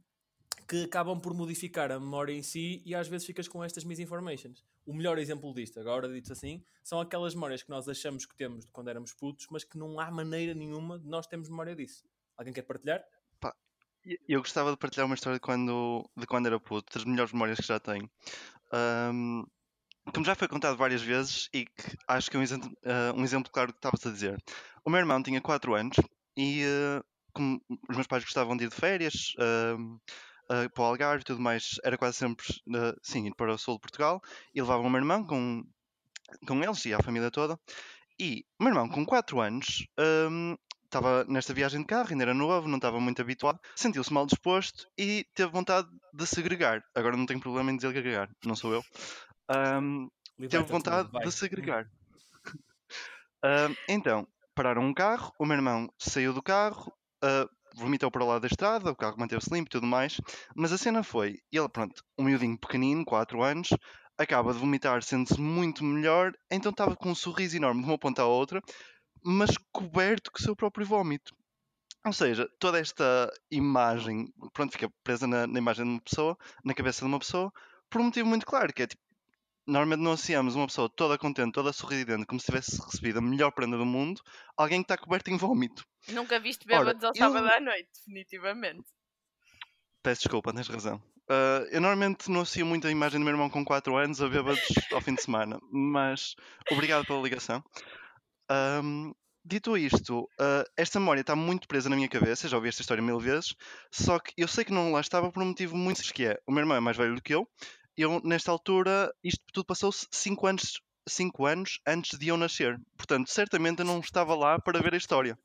que 0.67 0.83
acabam 0.83 1.19
por 1.19 1.33
modificar 1.33 1.91
a 1.91 1.99
memória 1.99 2.33
em 2.33 2.43
si 2.43 2.81
e 2.85 2.93
às 2.93 3.07
vezes 3.07 3.25
ficas 3.25 3.47
com 3.47 3.63
estas 3.63 3.83
misinformations. 3.83 4.65
O 4.85 4.93
melhor 4.93 5.17
exemplo 5.17 5.53
disto, 5.53 5.79
agora 5.79 6.09
dito 6.09 6.31
assim, 6.33 6.63
são 6.83 6.99
aquelas 6.99 7.33
memórias 7.33 7.63
que 7.63 7.69
nós 7.69 7.87
achamos 7.87 8.25
que 8.25 8.35
temos 8.35 8.65
de 8.65 8.71
quando 8.71 8.89
éramos 8.89 9.13
putos, 9.13 9.47
mas 9.49 9.63
que 9.63 9.77
não 9.77 9.99
há 9.99 10.11
maneira 10.11 10.53
nenhuma 10.53 10.99
de 10.99 11.07
nós 11.07 11.25
termos 11.27 11.47
memória 11.49 11.75
disso. 11.75 12.03
Alguém 12.37 12.53
quer 12.53 12.63
partilhar? 12.63 13.03
E- 14.05 14.19
Eu 14.27 14.39
gostava 14.41 14.71
de 14.71 14.77
partilhar 14.77 15.05
uma 15.05 15.15
história 15.15 15.37
de 15.37 15.41
quando, 15.41 16.09
de 16.15 16.25
quando 16.25 16.45
era 16.47 16.59
puto, 16.59 16.93
das 16.93 17.05
melhores 17.05 17.31
memórias 17.33 17.59
que 17.59 17.67
já 17.67 17.79
tenho. 17.79 18.09
Ahm, 18.71 19.43
como 20.13 20.25
já 20.25 20.35
foi 20.35 20.47
contado 20.47 20.77
várias 20.77 21.01
vezes 21.01 21.49
e 21.53 21.65
que 21.65 21.97
acho 22.07 22.29
que 22.31 22.37
é 22.37 22.39
um 22.39 22.43
exemplo, 22.43 22.71
ah, 22.85 23.13
um 23.15 23.23
exemplo 23.23 23.51
claro 23.51 23.69
do 23.69 23.73
que 23.73 23.79
estavas 23.79 24.05
a 24.05 24.11
dizer. 24.11 24.41
O 24.85 24.89
meu 24.89 24.99
irmão 24.99 25.21
tinha 25.21 25.41
4 25.41 25.75
anos 25.75 25.97
e 26.37 26.63
ah, 26.65 27.03
como 27.33 27.61
os 27.89 27.95
meus 27.95 28.07
pais 28.07 28.23
gostavam 28.23 28.55
de 28.57 28.65
ir 28.65 28.69
de 28.69 28.75
férias 28.75 29.33
ahm, 29.39 29.97
ah, 30.49 30.69
para 30.73 30.83
o 30.83 30.85
Algarve 30.85 31.21
e 31.21 31.25
tudo 31.25 31.41
mais, 31.41 31.79
era 31.83 31.97
quase 31.97 32.17
sempre 32.17 32.45
ah, 32.75 32.95
sim, 33.01 33.25
ir 33.27 33.35
para 33.35 33.53
o 33.53 33.57
sul 33.57 33.75
de 33.75 33.81
Portugal 33.81 34.21
e 34.53 34.61
levavam 34.61 34.87
o 34.87 34.89
meu 34.89 34.99
irmão 34.99 35.25
com, 35.25 35.63
com 36.47 36.63
eles 36.63 36.85
e 36.85 36.93
a 36.93 36.99
família 36.99 37.31
toda. 37.31 37.59
E 38.19 38.45
o 38.59 38.63
meu 38.63 38.73
irmão, 38.73 38.89
com 38.89 39.05
4 39.05 39.39
anos, 39.39 39.87
ahm, 39.97 40.55
estava 40.85 41.23
nesta 41.25 41.53
viagem 41.53 41.81
de 41.81 41.85
carro, 41.85 42.09
ainda 42.09 42.23
era 42.23 42.33
novo, 42.33 42.67
não 42.67 42.77
estava 42.77 42.99
muito 42.99 43.21
habituado, 43.21 43.59
sentiu-se 43.75 44.11
mal 44.11 44.25
disposto 44.25 44.87
e 44.97 45.25
teve 45.35 45.51
vontade 45.51 45.87
de 46.13 46.25
segregar. 46.25 46.83
Agora 46.95 47.15
não 47.15 47.25
tenho 47.25 47.39
problema 47.39 47.71
em 47.71 47.75
dizer 47.75 47.89
agregar, 47.89 48.29
não 48.43 48.55
sou 48.55 48.73
eu. 48.73 48.83
Ahm, 49.49 50.07
teve 50.37 50.57
Liberta-te, 50.57 50.71
vontade 50.71 51.09
de 51.11 51.31
segregar. 51.31 51.89
Ahm, 53.43 53.75
então, 53.87 54.27
pararam 54.55 54.81
um 54.81 54.93
carro, 54.93 55.31
o 55.37 55.45
meu 55.45 55.57
irmão 55.57 55.87
saiu 55.99 56.33
do 56.33 56.41
carro, 56.41 56.91
ah, 57.21 57.47
vomitou 57.77 58.11
para 58.11 58.23
o 58.23 58.27
lado 58.27 58.41
da 58.41 58.47
estrada, 58.47 58.91
o 58.91 58.95
carro 58.95 59.17
manteve-se 59.17 59.53
limpo 59.53 59.69
e 59.69 59.71
tudo 59.71 59.87
mais, 59.87 60.19
mas 60.55 60.71
a 60.71 60.77
cena 60.77 61.03
foi, 61.03 61.39
ele, 61.51 61.69
pronto, 61.69 62.03
um 62.17 62.23
miudinho 62.23 62.57
pequenino, 62.57 63.05
4 63.05 63.41
anos, 63.43 63.69
acaba 64.17 64.53
de 64.53 64.59
vomitar, 64.59 65.03
sente-se 65.03 65.39
muito 65.39 65.83
melhor, 65.83 66.33
então 66.49 66.71
estava 66.71 66.95
com 66.95 67.11
um 67.11 67.15
sorriso 67.15 67.55
enorme 67.55 67.81
de 67.81 67.87
uma 67.87 67.97
ponta 67.97 68.23
à 68.23 68.25
outra, 68.25 68.61
mas 69.23 69.51
coberto 69.71 70.31
com 70.31 70.39
o 70.39 70.41
seu 70.41 70.55
próprio 70.55 70.85
vómito. 70.85 71.35
Ou 72.05 72.13
seja, 72.13 72.47
toda 72.59 72.79
esta 72.79 73.31
imagem, 73.51 74.31
pronto, 74.53 74.71
fica 74.71 74.89
presa 75.03 75.27
na, 75.27 75.45
na 75.45 75.59
imagem 75.59 75.85
de 75.85 75.91
uma 75.91 76.01
pessoa, 76.01 76.37
na 76.63 76.73
cabeça 76.73 77.01
de 77.01 77.05
uma 77.05 77.19
pessoa, 77.19 77.51
por 77.89 78.01
um 78.01 78.05
motivo 78.05 78.27
muito 78.27 78.45
claro, 78.45 78.73
que 78.73 78.83
é 78.83 78.87
tipo, 78.87 79.01
normalmente 79.67 79.99
não 80.01 80.13
associamos 80.13 80.55
uma 80.55 80.65
pessoa 80.67 80.89
toda 80.89 81.17
contente, 81.17 81.51
toda 81.53 81.73
sorridente, 81.73 82.25
como 82.25 82.39
se 82.39 82.45
tivesse 82.47 82.81
recebido 82.81 83.19
a 83.19 83.21
melhor 83.21 83.51
prenda 83.51 83.77
do 83.77 83.85
mundo, 83.85 84.21
alguém 84.55 84.81
que 84.81 84.85
está 84.91 84.97
coberto 84.97 85.29
em 85.29 85.37
vómito. 85.37 85.85
Nunca 86.09 86.39
viste 86.39 86.65
Ora, 86.71 86.79
bêbados 86.85 87.03
ao 87.03 87.11
eu- 87.11 87.15
sábado 87.15 87.47
à 87.47 87.59
noite, 87.59 87.89
definitivamente. 87.93 88.85
Peço 90.01 90.21
desculpa, 90.21 90.53
tens 90.53 90.67
razão. 90.67 91.01
Ah, 91.29 91.65
eu 91.71 91.81
normalmente 91.81 92.31
não 92.31 92.41
associo 92.41 92.65
muito 92.65 92.87
a 92.87 92.91
imagem 92.91 93.19
do 93.19 93.23
meu 93.25 93.33
irmão 93.33 93.49
com 93.49 93.65
4 93.65 93.95
anos 93.97 94.21
a 94.21 94.29
bêbados 94.29 94.61
ao 94.93 95.01
fim 95.01 95.13
de 95.15 95.21
semana, 95.21 95.59
mas 95.71 96.35
obrigado 96.71 97.05
pela 97.05 97.21
ligação. 97.21 97.61
Ahm, 98.49 99.11
dito 99.43 99.77
isto, 99.77 100.29
ah, 100.39 100.63
esta 100.77 100.99
memória 100.99 101.21
está 101.21 101.35
muito 101.35 101.67
presa 101.67 101.89
na 101.89 101.95
minha 101.97 102.07
cabeça, 102.07 102.47
já 102.47 102.55
ouvi 102.55 102.69
esta 102.69 102.81
história 102.81 103.03
mil 103.03 103.19
vezes, 103.19 103.53
só 103.91 104.19
que 104.19 104.31
eu 104.37 104.47
sei 104.47 104.63
que 104.63 104.71
não 104.71 104.93
lá 104.93 105.01
estava 105.01 105.29
por 105.31 105.43
um 105.43 105.47
motivo 105.47 105.75
muito 105.75 105.97
simples, 105.97 106.11
que 106.13 106.25
é, 106.25 106.39
o 106.47 106.51
meu 106.51 106.61
irmão 106.61 106.77
é 106.77 106.79
mais 106.79 106.95
velho 106.95 107.15
do 107.15 107.21
que 107.21 107.35
eu, 107.35 107.45
eu, 107.97 108.21
nesta 108.23 108.51
altura, 108.51 109.11
isto 109.23 109.43
tudo 109.51 109.65
passou-se 109.65 110.07
5 110.11 110.45
anos, 110.47 110.81
cinco 111.07 111.45
anos 111.45 111.79
antes 111.87 112.17
de 112.19 112.27
eu 112.27 112.37
nascer. 112.37 112.79
Portanto, 112.97 113.29
certamente 113.29 113.79
eu 113.79 113.85
não 113.85 113.99
estava 113.99 114.35
lá 114.35 114.59
para 114.59 114.81
ver 114.81 114.93
a 114.93 114.97
história. 114.97 115.37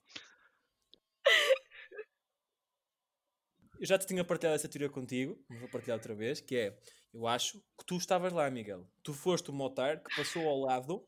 Eu 3.79 3.87
já 3.87 3.99
te 3.99 4.07
tinha 4.07 4.25
partilhado 4.25 4.55
essa 4.57 4.69
teoria 4.69 4.89
contigo, 4.89 5.37
mas 5.49 5.59
vou 5.59 5.69
partilhar 5.69 5.97
outra 5.99 6.15
vez, 6.15 6.41
que 6.41 6.55
é, 6.57 6.79
eu 7.13 7.27
acho 7.27 7.59
que 7.79 7.85
tu 7.85 7.97
estavas 7.97 8.33
lá, 8.33 8.49
Miguel. 8.51 8.89
Tu 9.03 9.13
foste 9.13 9.51
o 9.51 9.53
motar 9.53 10.01
que 10.03 10.15
passou 10.15 10.47
ao 10.47 10.61
lado 10.61 11.05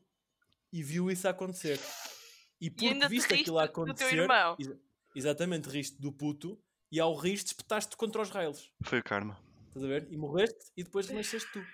e 0.73 0.83
viu 0.83 1.09
isso 1.09 1.27
acontecer. 1.27 1.79
E 2.59 2.69
porque 2.69 2.93
te 2.99 3.07
viste 3.07 3.33
aquilo 3.33 3.55
do 3.55 3.59
a 3.59 3.67
teu 3.67 3.83
acontecer, 3.83 4.15
irmão. 4.17 4.55
exa- 4.59 4.79
exatamente, 5.15 5.69
riste 5.69 6.01
do 6.01 6.11
puto, 6.11 6.61
e 6.91 6.99
ao 6.99 7.15
riste 7.15 7.47
espetaste-te 7.47 7.95
contra 7.95 8.21
os 8.21 8.29
rails. 8.29 8.71
Foi 8.83 8.99
o 8.99 9.03
karma. 9.03 9.39
Estás 9.75 9.83
a 9.83 9.87
ver? 9.89 10.07
E 10.09 10.15
morreste 10.17 10.71
e 10.77 10.83
depois 10.85 11.07
renasceste 11.07 11.51
tu. 11.51 11.65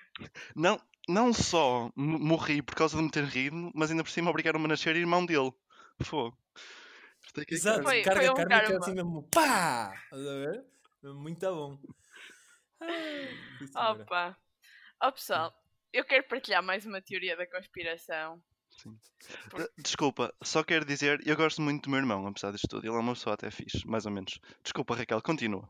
Não, 0.55 0.81
não 1.07 1.31
só 1.31 1.91
morri 1.95 2.61
por 2.63 2.73
causa 2.73 2.97
de 2.97 3.03
me 3.03 3.11
ter 3.11 3.23
rido, 3.25 3.71
mas 3.75 3.91
ainda 3.91 4.03
por 4.03 4.09
cima 4.09 4.31
obrigaram-me 4.31 4.65
a 4.65 4.69
nascer 4.69 4.95
irmão 4.95 5.23
dele. 5.23 5.51
Fogo. 6.01 6.35
É 7.37 7.41
é 7.41 7.45
Exato. 7.53 7.83
Foi- 7.83 8.01
carga 8.01 8.21
foi 8.21 8.29
um 8.31 8.47
karma. 8.47 8.77
assim 8.77 8.95
mesmo, 8.95 9.23
pá! 9.31 9.93
Estás 10.05 10.27
a 10.27 10.33
ver? 10.33 10.65
Muito 11.03 11.39
bom. 11.55 11.79
Ah. 13.75 13.91
Opa. 13.91 14.37
Ó 15.03 15.11
pessoal, 15.11 15.53
eu 15.93 16.03
quero 16.03 16.27
partilhar 16.27 16.63
mais 16.63 16.85
uma 16.87 17.01
teoria 17.01 17.37
da 17.37 17.45
conspiração. 17.45 18.41
Sim. 18.81 18.97
Eh, 19.59 19.69
Desculpa, 19.77 20.33
só 20.41 20.63
quero 20.63 20.85
dizer, 20.85 21.21
eu 21.27 21.35
gosto 21.35 21.61
muito 21.61 21.83
do 21.83 21.89
meu 21.91 21.99
irmão, 21.99 22.25
apesar 22.25 22.51
disto 22.51 22.67
tudo. 22.67 22.87
Ele 22.87 22.95
é 22.95 22.99
uma 22.99 23.13
pessoa 23.13 23.35
até 23.35 23.51
fixe, 23.51 23.85
mais 23.87 24.07
ou 24.07 24.11
menos. 24.11 24.39
Desculpa, 24.63 24.95
Raquel, 24.95 25.21
continua. 25.21 25.69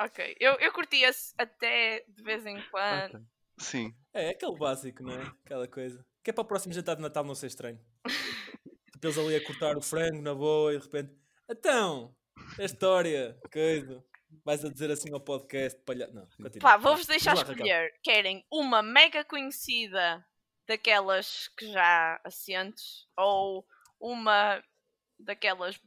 Ok, 0.00 0.36
eu, 0.38 0.54
eu 0.54 0.72
curtia-se 0.72 1.34
até 1.36 2.04
de 2.08 2.22
vez 2.22 2.46
em 2.46 2.60
quando. 2.70 3.16
Ok. 3.16 3.26
Sim. 3.58 3.94
É, 4.12 4.30
aquele 4.30 4.56
básico, 4.56 5.02
não 5.02 5.12
é? 5.12 5.22
Aquela 5.44 5.66
coisa. 5.66 6.04
Que 6.22 6.30
é 6.30 6.32
para 6.32 6.42
o 6.42 6.46
próximo 6.46 6.72
jantar 6.72 6.96
de 6.96 7.02
Natal 7.02 7.24
não 7.24 7.34
ser 7.34 7.48
estranho. 7.48 7.80
tipo, 8.92 9.06
eles 9.06 9.18
ali 9.18 9.36
a 9.36 9.44
cortar 9.44 9.76
o 9.76 9.82
frango 9.82 10.22
na 10.22 10.34
boa 10.34 10.72
e 10.72 10.78
de 10.78 10.84
repente. 10.84 11.12
Então, 11.48 12.14
a 12.58 12.64
história, 12.64 13.36
coisa. 13.52 14.04
Vais 14.44 14.64
a 14.64 14.68
dizer 14.68 14.90
assim 14.90 15.12
ao 15.12 15.20
podcast, 15.20 15.80
palha... 15.84 16.06
Não, 16.08 16.26
continua. 16.36 16.60
Pá, 16.60 16.76
vou-vos 16.76 17.06
deixar 17.06 17.34
lá, 17.34 17.40
Raquel. 17.40 17.54
escolher. 17.54 17.94
Querem 18.02 18.46
uma 18.52 18.82
mega 18.82 19.24
conhecida 19.24 20.24
daquelas 20.66 21.48
que 21.56 21.72
já 21.72 22.20
assentes 22.22 23.08
ou 23.16 23.66
uma 23.98 24.62
daquelas 25.18 25.80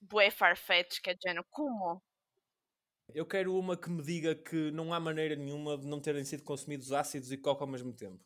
bué 0.00 0.30
farfetch 0.30 1.00
que 1.00 1.10
é 1.10 1.14
de 1.14 1.20
género 1.26 1.44
como? 1.50 2.02
Eu 3.14 3.24
quero 3.24 3.56
uma 3.56 3.76
que 3.76 3.88
me 3.88 4.02
diga 4.02 4.34
que 4.34 4.70
não 4.72 4.92
há 4.92 5.00
maneira 5.00 5.36
nenhuma 5.36 5.78
de 5.78 5.86
não 5.86 6.00
terem 6.00 6.24
sido 6.24 6.42
consumidos 6.42 6.92
ácidos 6.92 7.32
e 7.32 7.36
coca 7.36 7.64
ao 7.64 7.68
mesmo 7.68 7.92
tempo. 7.92 8.22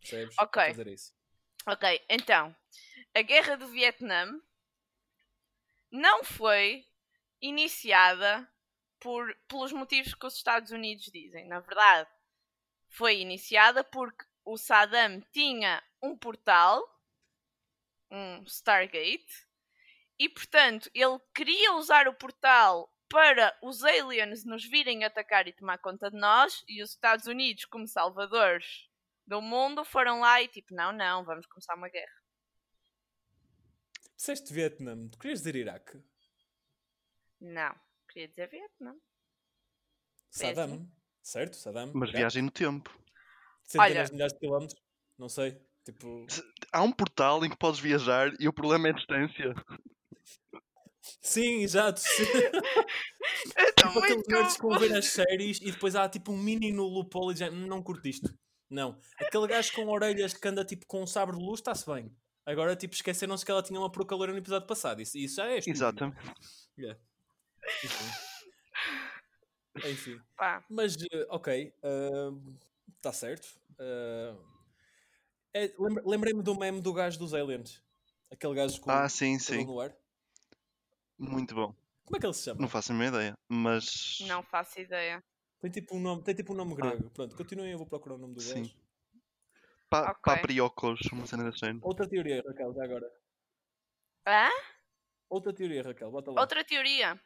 Percebes? 0.00 0.36
Ok. 0.38 0.62
fazer 0.66 0.88
isso. 0.88 1.12
Ok, 1.66 2.04
então, 2.08 2.54
a 3.14 3.22
guerra 3.22 3.56
do 3.56 3.68
Vietnã 3.68 4.40
não 5.90 6.24
foi 6.24 6.84
iniciada 7.40 8.48
por, 8.98 9.34
pelos 9.46 9.72
motivos 9.72 10.14
que 10.14 10.26
os 10.26 10.34
Estados 10.34 10.70
Unidos 10.72 11.06
dizem. 11.06 11.46
Na 11.46 11.60
verdade, 11.60 12.10
foi 12.88 13.20
iniciada 13.20 13.84
porque 13.84 14.24
o 14.44 14.56
Saddam 14.56 15.20
tinha 15.32 15.82
um 16.02 16.16
portal, 16.16 16.82
um 18.10 18.42
Stargate, 18.44 19.46
e 20.18 20.28
portanto 20.28 20.90
ele 20.94 21.18
queria 21.34 21.74
usar 21.74 22.08
o 22.08 22.14
portal 22.14 22.91
para 23.12 23.54
os 23.62 23.84
aliens 23.84 24.42
nos 24.42 24.64
virem 24.64 25.04
atacar 25.04 25.46
e 25.46 25.52
tomar 25.52 25.76
conta 25.76 26.10
de 26.10 26.16
nós, 26.16 26.64
e 26.66 26.82
os 26.82 26.90
Estados 26.92 27.26
Unidos, 27.26 27.66
como 27.66 27.86
salvadores 27.86 28.88
do 29.26 29.42
mundo, 29.42 29.84
foram 29.84 30.20
lá 30.20 30.40
e 30.40 30.48
tipo, 30.48 30.74
não, 30.74 30.90
não, 30.92 31.22
vamos 31.22 31.46
começar 31.46 31.74
uma 31.76 31.90
guerra. 31.90 32.22
Disseste 34.16 34.52
Vietnã, 34.52 34.96
tu 35.08 35.18
querias 35.18 35.40
dizer 35.40 35.56
Iraque? 35.56 36.02
Não, 37.38 37.74
queria 38.08 38.28
dizer 38.28 38.48
Vietnã. 38.48 38.96
Saddam, 40.30 40.90
certo? 41.22 41.56
Saddam. 41.56 41.92
Mas 41.94 42.08
Iraque. 42.08 42.18
viagem 42.18 42.42
no 42.42 42.50
tempo. 42.50 42.90
Centenas 43.64 43.90
Olha- 43.90 44.04
de 44.06 44.12
milhares 44.12 44.32
de 44.32 44.38
quilómetros, 44.38 44.82
não 45.18 45.28
sei. 45.28 45.60
Tipo, 45.84 46.26
Há 46.72 46.82
um 46.82 46.92
portal 46.92 47.44
em 47.44 47.50
que 47.50 47.56
podes 47.58 47.78
viajar 47.80 48.32
e 48.40 48.48
o 48.48 48.52
problema 48.52 48.88
é 48.88 48.90
a 48.92 48.94
distância. 48.94 49.52
Sim, 51.20 51.62
exato. 51.62 52.00
sim. 52.00 52.24
Tô 53.76 53.88
tipo 53.88 53.98
aqueles 53.98 54.14
muito 54.16 54.30
nerds 54.30 54.54
que 54.56 54.62
vão 54.62 54.70
ver 54.78 54.88
confusa. 54.88 54.98
as 54.98 55.06
séries 55.06 55.60
e 55.60 55.70
depois 55.72 55.94
há 55.96 56.08
tipo 56.08 56.32
um 56.32 56.36
mini 56.38 56.72
no 56.72 56.84
loophole 56.84 57.34
e 57.34 57.36
já 57.38 57.50
"Hum, 57.50 57.66
não 57.66 57.82
curto 57.82 58.06
isto. 58.08 58.32
Não. 58.70 58.98
Aquele 59.18 59.46
gajo 59.48 59.72
com 59.74 59.86
orelhas 59.88 60.32
que 60.32 60.48
anda 60.48 60.64
tipo 60.64 60.86
com 60.86 61.02
um 61.02 61.06
sabre 61.06 61.36
de 61.36 61.42
luz 61.44 61.60
está-se 61.60 61.84
bem. 61.86 62.10
Agora, 62.46 62.74
tipo, 62.74 62.94
esqueceram-se 62.94 63.44
que 63.44 63.50
ela 63.52 63.62
tinha 63.62 63.78
uma 63.78 63.90
peruca 63.92 64.16
loira 64.16 64.32
no 64.32 64.38
episódio 64.38 64.66
passado. 64.66 65.00
Isso, 65.00 65.16
isso 65.16 65.36
já 65.36 65.46
é 65.46 65.58
estúpido. 65.58 65.76
Exatamente. 65.76 66.18
Yeah. 66.78 66.98
Enfim. 67.84 68.04
Enfim. 69.90 70.20
Pá, 70.36 70.64
Mas, 70.68 70.96
eh, 70.96 71.26
ok. 71.30 71.72
Está 72.96 73.12
certo. 73.12 73.46
Ah, 73.78 74.34
é, 75.54 75.70
Lembrei-me 76.04 76.42
do 76.42 76.54
meme 76.58 76.80
do 76.80 76.92
gajo 76.92 77.18
dos 77.18 77.32
aliens. 77.34 77.80
Aquele 78.30 78.54
gajo 78.54 78.80
com 78.80 78.90
Ah, 78.90 79.08
sim, 79.08 79.38
sim. 79.38 79.64
no 79.64 79.78
ar. 79.80 79.94
Muito 81.22 81.54
bom. 81.54 81.74
Como 82.04 82.16
é 82.16 82.20
que 82.20 82.26
ele 82.26 82.34
se 82.34 82.44
chama? 82.44 82.60
Não 82.60 82.68
faço 82.68 82.92
a 82.92 82.94
minha 82.94 83.08
ideia. 83.08 83.34
Mas. 83.48 84.18
não 84.22 84.42
faço 84.42 84.80
ideia. 84.80 85.22
Tem 85.60 85.70
tipo 85.70 85.96
um 85.96 86.00
nome, 86.00 86.22
tem 86.24 86.34
tipo 86.34 86.52
um 86.52 86.56
nome 86.56 86.74
grego. 86.74 87.08
Pronto, 87.10 87.36
continuem, 87.36 87.70
eu 87.70 87.78
vou 87.78 87.86
procurar 87.86 88.16
o 88.16 88.18
nome 88.18 88.34
do 88.34 88.40
Ah. 88.40 88.44
Sim. 88.44 88.62
gajo. 88.62 88.76
Pa 89.88 90.10
Ok. 90.10 90.22
Papriocos, 90.24 91.00
uma 91.12 91.26
cena 91.26 91.44
da 91.44 91.52
cena. 91.56 91.78
Outra 91.82 92.08
teoria, 92.08 92.42
Raquel, 92.46 92.74
já 92.74 92.82
agora. 92.84 93.06
Hã? 94.26 94.48
Outra 95.28 95.52
teoria, 95.52 95.82
Raquel, 95.82 96.10
bota 96.10 96.30
lá. 96.32 96.40
Outra 96.40 96.64
teoria. 96.64 97.20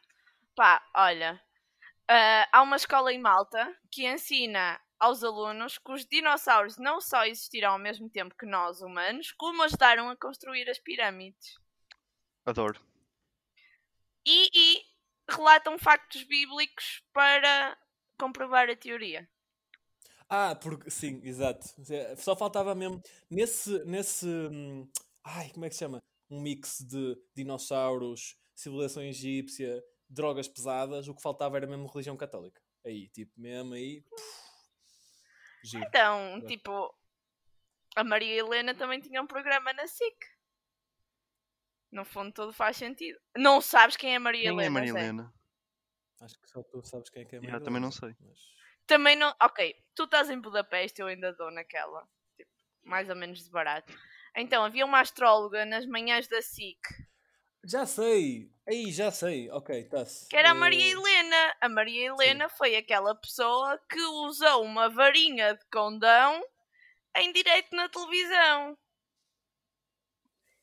Pá, 0.55 0.85
olha. 0.95 1.41
ah, 2.07 2.47
há 2.51 2.61
uma 2.61 2.75
escola 2.75 3.11
em 3.11 3.19
Malta 3.19 3.75
que 3.91 4.05
ensina 4.07 4.79
aos 4.99 5.23
alunos 5.23 5.77
que 5.77 5.91
os 5.91 6.05
dinossauros 6.05 6.77
não 6.77 7.01
só 7.01 7.25
existiram 7.25 7.71
ao 7.71 7.79
mesmo 7.79 8.09
tempo 8.09 8.35
que 8.37 8.45
nós, 8.45 8.81
humanos, 8.81 9.31
como 9.31 9.63
ajudaram 9.63 10.09
a 10.09 10.15
construir 10.15 10.69
as 10.69 10.79
pirâmides. 10.79 11.55
Adoro. 12.45 12.79
E, 14.27 14.49
e 14.53 14.81
relatam 15.29 15.79
factos 15.79 16.23
bíblicos 16.23 17.01
para 17.13 17.77
comprovar 18.19 18.69
a 18.69 18.75
teoria. 18.75 19.27
Ah, 20.29 20.53
porque 20.53 20.89
sim, 20.89 21.21
exato. 21.23 21.65
É, 21.89 22.15
Só 22.17 22.35
faltava 22.35 22.75
mesmo 22.75 23.01
nesse, 23.29 23.83
nesse, 23.85 24.27
hum, 24.27 24.85
ai, 25.23 25.49
como 25.51 25.65
é 25.65 25.69
que 25.69 25.75
se 25.75 25.79
chama? 25.79 26.03
Um 26.29 26.41
mix 26.41 26.81
de 26.81 27.17
dinossauros, 27.33 28.37
civilização 28.53 29.01
egípcia, 29.01 29.81
drogas 30.09 30.49
pesadas. 30.49 31.07
O 31.07 31.15
que 31.15 31.21
faltava 31.21 31.55
era 31.55 31.65
mesmo 31.65 31.87
religião 31.87 32.17
católica. 32.17 32.61
Aí, 32.85 33.07
tipo, 33.07 33.31
mesmo 33.39 33.73
aí. 33.73 34.01
puf. 34.01 34.47
Então, 35.75 36.41
tipo, 36.45 36.93
a 37.95 38.03
Maria 38.03 38.35
Helena 38.35 38.75
também 38.75 38.99
tinha 38.99 39.21
um 39.21 39.27
programa 39.27 39.73
na 39.73 39.87
SIC. 39.87 40.36
No 41.91 42.03
fundo, 42.05 42.31
tudo 42.33 42.53
faz 42.53 42.77
sentido. 42.77 43.17
Não 43.37 43.61
sabes 43.61 43.95
quem 43.95 44.13
é 44.13 44.17
a 44.17 44.19
Maria 44.19 44.41
Quem 44.43 44.49
Helena? 44.51 44.65
é 44.65 44.69
Maria? 44.69 44.89
Helena? 44.89 45.33
Acho 46.19 46.39
que 46.39 46.49
só 46.49 46.63
tu 46.63 46.81
sabes 46.83 47.09
quem 47.09 47.21
é 47.21 47.25
que 47.25 47.35
é 47.35 47.39
a 47.39 47.41
Já, 47.41 47.47
Maria 47.51 47.63
também 47.65 47.81
não 47.81 47.89
Helena, 47.89 48.15
sei. 48.17 48.27
mas- 48.27 48.39
Também 48.85 49.15
não. 49.15 49.33
Ok, 49.41 49.75
tu 49.95 50.03
estás 50.03 50.29
em 50.29 50.39
Budapeste, 50.39 51.01
eu 51.01 51.07
ainda 51.07 51.33
dou 51.33 51.51
naquela. 51.51 52.07
Tipo, 52.35 52.51
mais 52.83 53.09
ou 53.09 53.15
menos 53.15 53.43
de 53.43 53.49
barato. 53.49 53.93
Então, 54.35 54.63
havia 54.63 54.85
uma 54.85 54.99
astróloga 54.99 55.65
nas 55.65 55.85
manhãs 55.85 56.27
da 56.27 56.41
SIC, 56.41 56.79
Já 57.63 57.85
sei! 57.85 58.49
Aí, 58.67 58.91
já 58.91 59.11
sei. 59.11 59.49
Ok, 59.51 59.77
está-se. 59.79 60.29
que 60.29 60.35
era 60.37 60.51
a 60.51 60.53
Maria 60.53 60.85
Eh, 60.85 60.89
Helena. 60.91 61.55
A 61.59 61.67
Maria 61.67 62.05
Helena 62.07 62.47
foi 62.49 62.75
aquela 62.77 63.13
pessoa 63.15 63.77
que 63.89 63.99
usou 63.99 64.63
uma 64.63 64.89
varinha 64.89 65.53
de 65.55 65.65
condão 65.71 66.41
em 67.17 67.33
direto 67.33 67.75
na 67.75 67.89
televisão. 67.89 68.77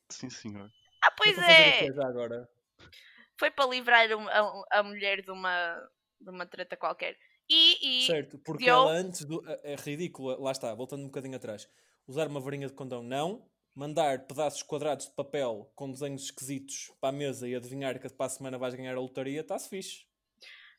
Sim, 0.09 0.31
senhor. 0.31 0.71
Ah, 1.05 1.11
pois 1.17 1.37
é! 1.39 1.87
Foi 3.39 3.51
para 3.51 3.67
livrar 3.69 4.09
a, 4.11 4.79
a 4.79 4.83
mulher 4.83 5.23
de 5.23 5.31
uma, 5.31 5.77
de 6.21 6.31
uma 6.31 6.47
treta 6.47 6.77
qualquer. 6.77 7.17
E, 7.49 8.03
e 8.05 8.07
Certo, 8.07 8.39
porque 8.39 8.65
deu- 8.65 8.75
ela 8.75 8.93
antes 8.93 9.25
do. 9.25 9.43
É 9.49 9.73
é 9.73 9.77
ridícula, 9.77 10.37
lá 10.41 10.53
está, 10.53 10.75
voltando 10.75 11.03
um 11.03 11.07
bocadinho 11.09 11.37
atrás. 11.37 11.69
Usar 12.07 12.27
uma 12.29 12.41
varinha 12.41 12.69
de 12.69 12.73
condão, 12.75 13.03
não. 13.03 13.49
Mandar 13.75 14.27
pedaços 14.27 14.63
quadrados 14.63 15.07
de 15.09 15.15
papel 15.17 15.71
com 15.75 15.91
desenhos 15.91 16.25
esquisitos 16.25 16.93
para 17.01 17.09
a 17.09 17.13
mesa 17.13 17.49
e 17.49 17.57
adivinhar 17.57 17.99
que 18.01 18.09
para 18.09 18.27
a 18.27 18.29
semana 18.29 18.57
vais 18.57 18.73
ganhar 18.75 18.95
a 18.97 19.01
lotaria, 19.01 19.41
está-se 19.41 19.69
fixe. 19.69 20.07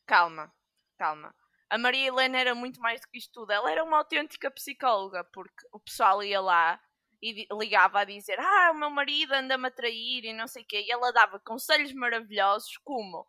calma, 0.06 0.50
calma. 0.98 1.34
A 1.68 1.76
Maria 1.76 2.06
Helena 2.08 2.38
era 2.38 2.54
muito 2.54 2.80
mais 2.80 3.00
do 3.00 3.08
que 3.08 3.18
isto 3.18 3.32
tudo. 3.32 3.50
Ela 3.52 3.70
era 3.70 3.84
uma 3.84 3.98
autêntica 3.98 4.50
psicóloga, 4.50 5.24
porque 5.24 5.66
o 5.72 5.80
pessoal 5.80 6.22
ia 6.22 6.40
lá 6.40 6.80
e 7.22 7.46
ligava 7.52 8.00
a 8.00 8.04
dizer: 8.04 8.38
Ah, 8.38 8.70
o 8.72 8.78
meu 8.78 8.90
marido 8.90 9.32
anda-me 9.32 9.68
a 9.68 9.70
trair 9.70 10.24
e 10.24 10.32
não 10.32 10.46
sei 10.46 10.62
o 10.62 10.66
quê. 10.66 10.84
E 10.86 10.90
ela 10.92 11.12
dava 11.12 11.40
conselhos 11.40 11.92
maravilhosos 11.92 12.76
como 12.84 13.26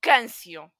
câncio. 0.00 0.70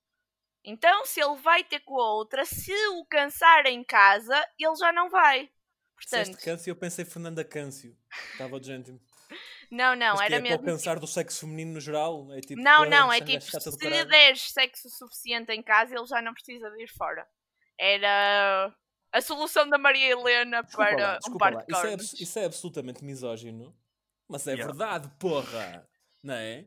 Então, 0.65 1.07
se 1.07 1.21
ele 1.21 1.37
vai 1.37 1.65
ter 1.65 1.81
com 1.81 1.99
a 1.99 2.15
outra, 2.15 2.45
se 2.45 2.73
o 2.89 3.05
cansar 3.07 3.67
em 3.67 3.83
casa, 3.83 4.37
ele 4.59 4.77
já 4.77 4.93
não 4.93 5.09
vai. 5.09 5.51
Disseste 5.99 6.33
Portanto, 6.33 6.45
Câncio, 6.45 6.71
eu 6.71 6.77
pensei 6.77 7.05
Fernanda 7.05 7.45
Câncio. 7.45 7.97
Estava 8.33 8.59
de 8.59 8.67
gente. 8.67 8.91
não, 9.71 9.95
não, 9.95 10.17
Mas 10.17 10.23
era 10.23 10.37
é 10.37 10.41
para 10.41 10.51
mesmo. 10.51 10.63
o 10.63 10.65
cansar 10.65 10.99
do 10.99 11.07
sexo 11.07 11.41
feminino 11.41 11.75
no 11.75 11.81
geral? 11.81 12.33
É 12.33 12.41
tipo, 12.41 12.61
Não, 12.61 12.81
para 12.81 12.91
não, 12.91 13.13
é 13.13 13.21
tipo, 13.21 13.43
se 13.43 13.89
lhe 13.89 14.05
deres 14.05 14.51
sexo 14.53 14.89
suficiente 14.91 15.53
em 15.53 15.63
casa, 15.63 15.95
ele 15.95 16.07
já 16.07 16.21
não 16.21 16.33
precisa 16.33 16.71
de 16.71 16.83
ir 16.83 16.89
fora. 16.89 17.27
Era 17.79 18.75
a 19.13 19.21
solução 19.21 19.69
da 19.69 19.79
Maria 19.79 20.13
Helena 20.13 20.63
Desculpa 20.63 20.89
para 20.91 21.07
lá, 21.07 21.19
um 21.29 21.39
par 21.39 21.55
lá. 21.55 21.63
de 21.63 21.73
Isso 21.73 21.87
é, 21.87 22.23
isso 22.23 22.39
é 22.39 22.45
absolutamente 22.45 23.05
misógino. 23.05 23.75
Mas 24.29 24.47
é 24.47 24.53
Yeah. 24.53 24.73
verdade, 24.73 25.11
porra! 25.19 25.89
Não 26.23 26.35
é? 26.35 26.65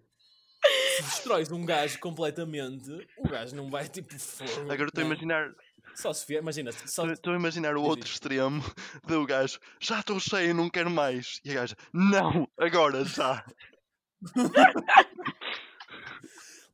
Se 0.97 1.03
destróis 1.03 1.51
um 1.51 1.65
gajo 1.65 1.99
completamente, 1.99 2.89
o 3.17 3.27
gajo 3.27 3.55
não 3.55 3.69
vai 3.69 3.87
tipo 3.87 4.17
fogo. 4.17 4.71
Agora 4.71 4.85
estou 4.89 5.01
a 5.01 5.03
é? 5.03 5.07
imaginar. 5.07 5.51
Só 5.95 6.11
se 6.13 6.25
vier, 6.25 6.41
imagina, 6.41 6.71
Estou 6.71 7.33
a 7.33 7.35
imaginar 7.35 7.75
o 7.77 7.83
outro 7.83 8.09
extremo 8.09 8.63
do 9.05 9.25
gajo. 9.25 9.59
Já 9.79 9.99
estou 9.99 10.19
cheio, 10.19 10.53
não 10.55 10.69
quero 10.69 10.89
mais. 10.89 11.39
E 11.43 11.51
a 11.51 11.55
gaja, 11.55 11.75
não, 11.93 12.47
agora 12.57 13.05
já. 13.05 13.45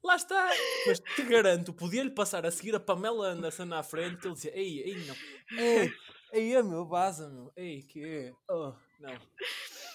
Lá 0.10 0.16
está! 0.16 0.50
Mas 0.88 1.00
te 1.00 1.22
garanto, 1.22 1.72
podia-lhe 1.72 2.10
passar 2.10 2.44
a 2.44 2.50
seguir 2.50 2.74
a 2.74 2.80
Pamela 2.80 3.28
Anderson 3.28 3.72
à 3.72 3.84
frente 3.84 4.26
ele 4.26 4.34
dizia: 4.34 4.58
Ei, 4.58 4.82
ei, 4.82 5.06
não. 5.06 5.16
Ei, 5.52 5.94
ei, 6.34 6.56
é 6.56 6.64
meu, 6.64 6.84
baza, 6.84 7.30
meu. 7.30 7.54
Ei, 7.56 7.84
que 7.84 8.04
é? 8.04 8.34
Oh, 8.50 8.74
não. 9.00 9.14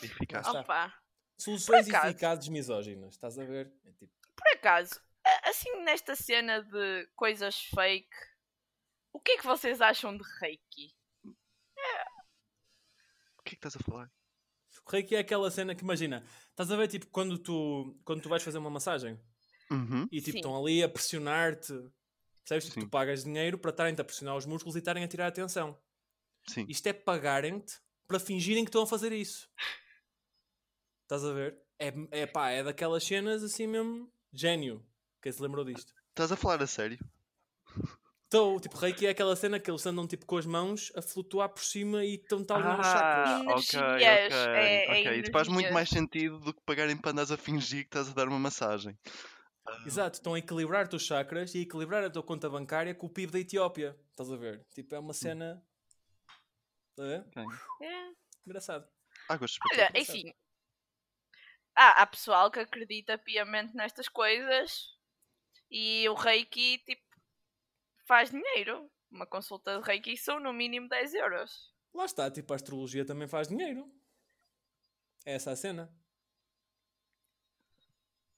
Eficaz. 0.00 0.46
Opa, 0.46 0.94
Soluções 1.36 1.88
acaso. 1.88 2.06
eficazes 2.06 2.48
misóginas, 2.48 3.14
estás 3.14 3.36
a 3.40 3.44
ver? 3.44 3.74
É 3.84 3.90
tipo, 3.90 4.12
por 4.36 4.48
acaso, 4.52 5.00
assim 5.42 5.82
nesta 5.82 6.14
cena 6.14 6.62
de 6.62 7.08
coisas 7.16 7.64
fake, 7.74 8.16
o 9.12 9.18
que 9.18 9.32
é 9.32 9.36
que 9.38 9.44
vocês 9.44 9.80
acham 9.80 10.16
de 10.16 10.22
Reiki? 10.38 10.94
O 13.36 13.42
que 13.42 13.56
é 13.56 13.58
que 13.58 13.66
estás 13.66 13.74
a 13.74 13.80
falar? 13.80 14.08
o 14.86 14.90
reiki 14.90 15.16
é 15.16 15.20
aquela 15.20 15.50
cena 15.50 15.74
que 15.74 15.82
imagina, 15.82 16.24
estás 16.50 16.70
a 16.70 16.76
ver 16.76 16.86
tipo 16.88 17.06
quando 17.08 17.36
tu, 17.38 17.98
quando 18.04 18.20
tu 18.22 18.28
vais 18.28 18.42
fazer 18.42 18.58
uma 18.58 18.70
massagem 18.70 19.18
Uhum. 19.74 20.08
E 20.10 20.20
tipo, 20.20 20.38
estão 20.38 20.56
ali 20.56 20.82
a 20.82 20.88
pressionar-te. 20.88 21.72
Percebes? 22.44 22.66
Tipo, 22.74 22.80
tu 22.86 22.90
pagas 22.90 23.24
dinheiro 23.24 23.58
para 23.58 23.70
estarem-te 23.70 24.00
a 24.00 24.04
pressionar 24.04 24.36
os 24.36 24.46
músculos 24.46 24.76
e 24.76 24.78
estarem 24.78 25.02
a 25.04 25.08
tirar 25.08 25.26
a 25.26 25.28
atenção. 25.28 25.78
Sim. 26.46 26.66
Isto 26.68 26.86
é 26.88 26.92
pagarem-te 26.92 27.78
para 28.06 28.18
fingirem 28.20 28.64
que 28.64 28.68
estão 28.68 28.82
a 28.82 28.86
fazer 28.86 29.12
isso. 29.12 29.48
Estás 31.02 31.24
a 31.24 31.32
ver? 31.32 31.58
É, 31.78 31.92
é 32.10 32.26
pá, 32.26 32.50
é 32.50 32.62
daquelas 32.62 33.02
cenas 33.04 33.42
assim 33.42 33.66
mesmo. 33.66 34.10
Gênio. 34.32 34.84
Quem 35.22 35.32
se 35.32 35.40
lembrou 35.42 35.64
disto? 35.64 35.92
Estás 36.10 36.30
a 36.32 36.36
falar 36.36 36.62
a 36.62 36.66
sério? 36.66 36.98
Estou, 38.24 38.58
tipo, 38.58 38.76
Reiki 38.76 39.06
é 39.06 39.10
aquela 39.10 39.36
cena 39.36 39.60
que 39.60 39.70
eles 39.70 39.86
andam 39.86 40.06
tipo 40.08 40.26
com 40.26 40.36
as 40.36 40.44
mãos 40.46 40.90
a 40.96 41.02
flutuar 41.02 41.48
por 41.50 41.62
cima 41.62 42.04
e 42.04 42.14
estão 42.16 42.44
tal 42.44 42.58
Ah, 42.60 42.82
chakras. 42.82 43.40
ok, 43.42 43.80
ok. 43.80 44.00
é- 44.02 44.84
é 44.86 45.00
ok. 45.08 45.20
Isso 45.20 45.30
faz 45.30 45.48
muito 45.48 45.72
mais 45.72 45.88
sentido 45.88 46.40
do 46.40 46.52
que 46.52 46.60
pagarem 46.62 46.96
para 46.96 47.12
andares 47.12 47.30
a 47.30 47.36
fingir 47.36 47.82
que 47.82 47.88
estás 47.88 48.08
a 48.08 48.12
dar 48.12 48.26
uma 48.28 48.38
massagem. 48.38 48.98
Exato, 49.86 50.16
estão 50.16 50.34
a 50.34 50.38
equilibrar-te 50.38 50.96
os 50.96 51.02
chakras 51.02 51.54
e 51.54 51.58
a 51.58 51.62
equilibrar 51.62 52.04
a 52.04 52.10
tua 52.10 52.22
conta 52.22 52.48
bancária 52.48 52.94
com 52.94 53.06
o 53.06 53.10
PIB 53.10 53.32
da 53.32 53.38
Etiópia. 53.38 53.98
Estás 54.10 54.30
a 54.30 54.36
ver? 54.36 54.64
Tipo, 54.74 54.94
é 54.94 54.98
uma 54.98 55.12
cena. 55.12 55.64
Estás 56.90 57.08
a 57.08 57.18
ver? 57.18 57.28
Ok. 57.28 57.44
É. 57.82 58.12
Engraçado. 58.46 58.88
Ah, 59.28 59.36
gosto 59.36 59.54
de 59.54 59.60
Olha, 59.72 59.90
enfim. 59.94 60.34
Há, 61.74 62.02
há 62.02 62.06
pessoal 62.06 62.50
que 62.50 62.60
acredita 62.60 63.18
piamente 63.18 63.74
nestas 63.74 64.08
coisas 64.08 64.94
e 65.70 66.08
o 66.08 66.14
Reiki, 66.14 66.78
tipo, 66.78 67.02
faz 68.06 68.30
dinheiro. 68.30 68.90
Uma 69.10 69.26
consulta 69.26 69.78
de 69.78 69.84
Reiki 69.84 70.16
são 70.16 70.38
no 70.38 70.52
mínimo 70.52 70.88
10 70.88 71.14
euros. 71.14 71.72
Lá 71.92 72.04
está, 72.04 72.30
tipo, 72.30 72.52
a 72.52 72.56
astrologia 72.56 73.04
também 73.04 73.28
faz 73.28 73.48
dinheiro. 73.48 73.90
É 75.24 75.34
essa 75.34 75.52
a 75.52 75.56
cena. 75.56 75.92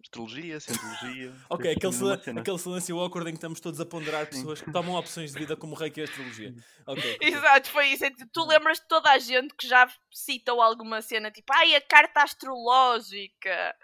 Astrologia, 0.07 0.61
cientologia. 0.61 1.33
Ok, 1.51 1.71
aquele, 1.73 1.93
cena. 1.93 2.41
aquele 2.41 2.59
silêncio 2.59 2.99
awkward 2.99 3.29
em 3.29 3.33
que 3.33 3.39
estamos 3.39 3.61
todos 3.61 3.81
a 3.81 3.85
ponderar 3.85 4.27
pessoas 4.29 4.63
que 4.63 4.71
tomam 4.73 4.95
opções 4.95 5.33
de 5.33 5.39
vida 5.39 5.57
como 5.57 5.75
Reiki 5.75 6.01
e 6.01 6.05
astrologia. 6.05 6.55
Ok. 6.87 7.19
Exato, 7.21 7.69
foi 7.71 7.89
isso. 7.89 8.05
É 8.05 8.11
tipo, 8.11 8.31
Tu 8.33 8.45
lembras 8.47 8.79
de 8.79 8.87
toda 8.87 9.11
a 9.11 9.19
gente 9.19 9.53
que 9.57 9.67
já 9.67 9.89
citou 10.13 10.63
alguma 10.63 11.03
cena 11.03 11.31
tipo, 11.33 11.53
ai, 11.53 11.75
a 11.75 11.81
carta 11.81 12.23
astrológica. 12.23 13.75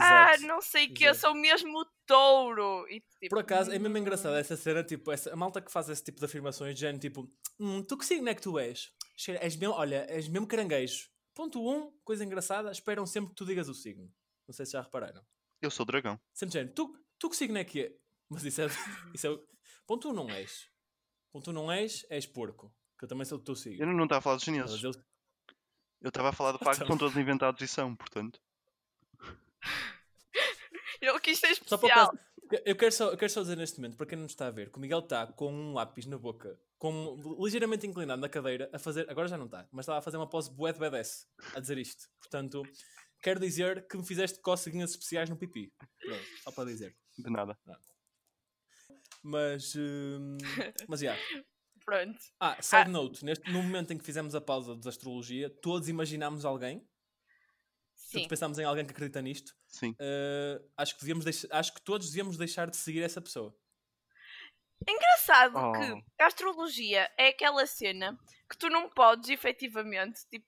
Ah, 0.00 0.32
Exato. 0.32 0.46
não 0.46 0.60
sei 0.62 0.86
o 0.86 0.94
que, 0.94 1.04
exato. 1.04 1.20
sou 1.20 1.34
mesmo 1.34 1.84
touro. 2.06 2.86
E, 2.88 3.00
tipo, 3.20 3.28
Por 3.30 3.38
acaso, 3.38 3.70
é 3.70 3.78
mesmo 3.78 3.94
hum, 3.96 4.00
engraçado 4.00 4.36
essa 4.36 4.56
cena, 4.56 4.82
tipo, 4.82 5.10
essa, 5.12 5.32
a 5.32 5.36
malta 5.36 5.60
que 5.60 5.70
faz 5.72 5.88
esse 5.90 6.02
tipo 6.04 6.18
de 6.18 6.24
afirmações, 6.24 6.74
de 6.74 6.80
género, 6.80 6.98
tipo, 6.98 7.30
hum, 7.60 7.82
tu 7.82 7.96
que 7.96 8.04
signo 8.06 8.28
é 8.28 8.34
que 8.34 8.42
tu 8.42 8.58
és? 8.58 8.90
Cheira- 9.16 9.42
És 9.44 9.56
mesmo, 9.56 9.74
olha, 9.74 10.06
és 10.08 10.28
mesmo 10.28 10.46
caranguejo. 10.46 11.08
Ponto 11.34 11.60
1, 11.60 11.70
um, 11.70 11.92
coisa 12.04 12.24
engraçada, 12.24 12.70
esperam 12.70 13.06
sempre 13.06 13.30
que 13.30 13.36
tu 13.36 13.44
digas 13.46 13.68
o 13.68 13.74
signo. 13.74 14.10
Não 14.46 14.52
sei 14.54 14.64
se 14.66 14.72
já 14.72 14.80
repararam. 14.82 15.22
Eu 15.60 15.70
sou 15.70 15.84
dragão. 15.86 16.18
Sempre 16.32 16.52
género, 16.54 16.74
tu, 16.74 16.98
tu 17.18 17.28
que 17.30 17.36
signo 17.36 17.58
é 17.58 17.64
que 17.64 17.80
é? 17.82 17.96
Mas 18.28 18.44
isso 18.44 18.60
é. 18.62 18.66
Isso 19.14 19.26
é 19.26 19.38
ponto 19.86 20.08
1 20.08 20.10
um, 20.10 20.14
não 20.14 20.30
és. 20.30 20.68
Ponto 21.32 21.48
1 21.48 21.50
um, 21.50 21.54
não 21.54 21.72
és, 21.72 22.06
és 22.10 22.26
porco. 22.26 22.74
Que 22.98 23.04
eu 23.04 23.08
também 23.08 23.24
sou 23.24 23.38
do 23.38 23.44
teu 23.44 23.52
Eu 23.52 23.56
signo. 23.56 23.86
não 23.86 23.92
não 23.94 24.04
estava 24.04 24.18
a 24.18 24.22
falar 24.22 24.36
dos 24.36 24.44
chineses. 24.44 24.82
eles- 24.82 24.98
Eu 26.00 26.08
estava 26.08 26.28
a 26.28 26.32
falar 26.32 26.52
do 26.52 26.58
facto 26.58 26.78
que 26.78 26.84
Então. 26.84 26.88
são 26.88 26.98
todos 26.98 27.16
inventados 27.16 27.60
e 27.62 27.68
são, 27.68 27.94
portanto. 27.96 28.40
Eu 31.00 31.18
quis 31.20 31.38
ser 31.38 31.54
Só 31.54 31.76
para 31.78 31.88
especial. 31.88 32.10
caso- 32.10 32.18
eu 32.64 32.74
quero, 32.76 32.92
só, 32.92 33.10
eu 33.10 33.16
quero 33.18 33.30
só 33.30 33.42
dizer 33.42 33.56
neste 33.56 33.78
momento, 33.78 33.96
para 33.98 34.06
quem 34.06 34.16
não 34.18 34.24
está 34.26 34.46
a 34.46 34.50
ver, 34.50 34.70
que 34.70 34.78
o 34.78 34.80
Miguel 34.80 35.00
está 35.00 35.26
com 35.26 35.52
um 35.52 35.74
lápis 35.74 36.06
na 36.06 36.16
boca, 36.16 36.58
com, 36.78 37.14
ligeiramente 37.44 37.86
inclinado 37.86 38.20
na 38.22 38.28
cadeira, 38.28 38.70
a 38.72 38.78
fazer. 38.78 39.08
Agora 39.10 39.28
já 39.28 39.36
não 39.36 39.44
está, 39.46 39.68
mas 39.70 39.84
estava 39.84 39.98
a 39.98 40.02
fazer 40.02 40.16
uma 40.16 40.28
pose 40.28 40.50
bué 40.50 40.72
de 40.72 40.78
BDS 40.78 41.28
a 41.54 41.60
dizer 41.60 41.76
isto. 41.78 42.08
Portanto, 42.18 42.62
quero 43.22 43.40
dizer 43.40 43.86
que 43.88 43.96
me 43.96 44.06
fizeste 44.06 44.40
coceguinhas 44.40 44.90
especiais 44.90 45.28
no 45.30 45.36
pipi. 45.36 45.72
Pronto, 46.00 46.24
só 46.42 46.52
para 46.52 46.64
dizer. 46.66 46.96
De 47.16 47.30
nada. 47.30 47.58
Mas. 49.22 49.74
hum, 49.76 50.38
mas 50.88 51.00
já. 51.00 51.16
Pronto. 51.84 52.18
Ah, 52.38 52.60
side 52.60 52.90
note: 52.90 53.24
neste, 53.24 53.50
no 53.50 53.62
momento 53.62 53.92
em 53.92 53.98
que 53.98 54.04
fizemos 54.04 54.34
a 54.34 54.40
pausa 54.40 54.76
da 54.76 54.90
astrologia, 54.90 55.48
todos 55.62 55.88
imaginámos 55.88 56.44
alguém, 56.44 56.86
Sim. 57.94 58.12
todos 58.18 58.28
pensámos 58.28 58.58
em 58.58 58.64
alguém 58.64 58.84
que 58.84 58.92
acredita 58.92 59.22
nisto. 59.22 59.54
Sim. 59.66 59.92
Uh, 59.92 60.70
acho, 60.76 60.94
que 60.94 61.00
devíamos 61.00 61.24
deixar- 61.24 61.48
acho 61.50 61.72
que 61.74 61.80
todos 61.82 62.08
devíamos 62.08 62.36
deixar 62.36 62.68
de 62.70 62.76
seguir 62.76 63.02
essa 63.02 63.20
pessoa. 63.22 63.56
Engraçado 64.88 65.54
Oh. 65.56 65.72
que 65.72 66.22
a 66.22 66.26
astrologia 66.26 67.10
é 67.18 67.28
aquela 67.28 67.66
cena 67.66 68.16
que 68.48 68.56
tu 68.56 68.68
não 68.68 68.88
podes 68.90 69.28
efetivamente 69.30 70.20
tipo, 70.30 70.46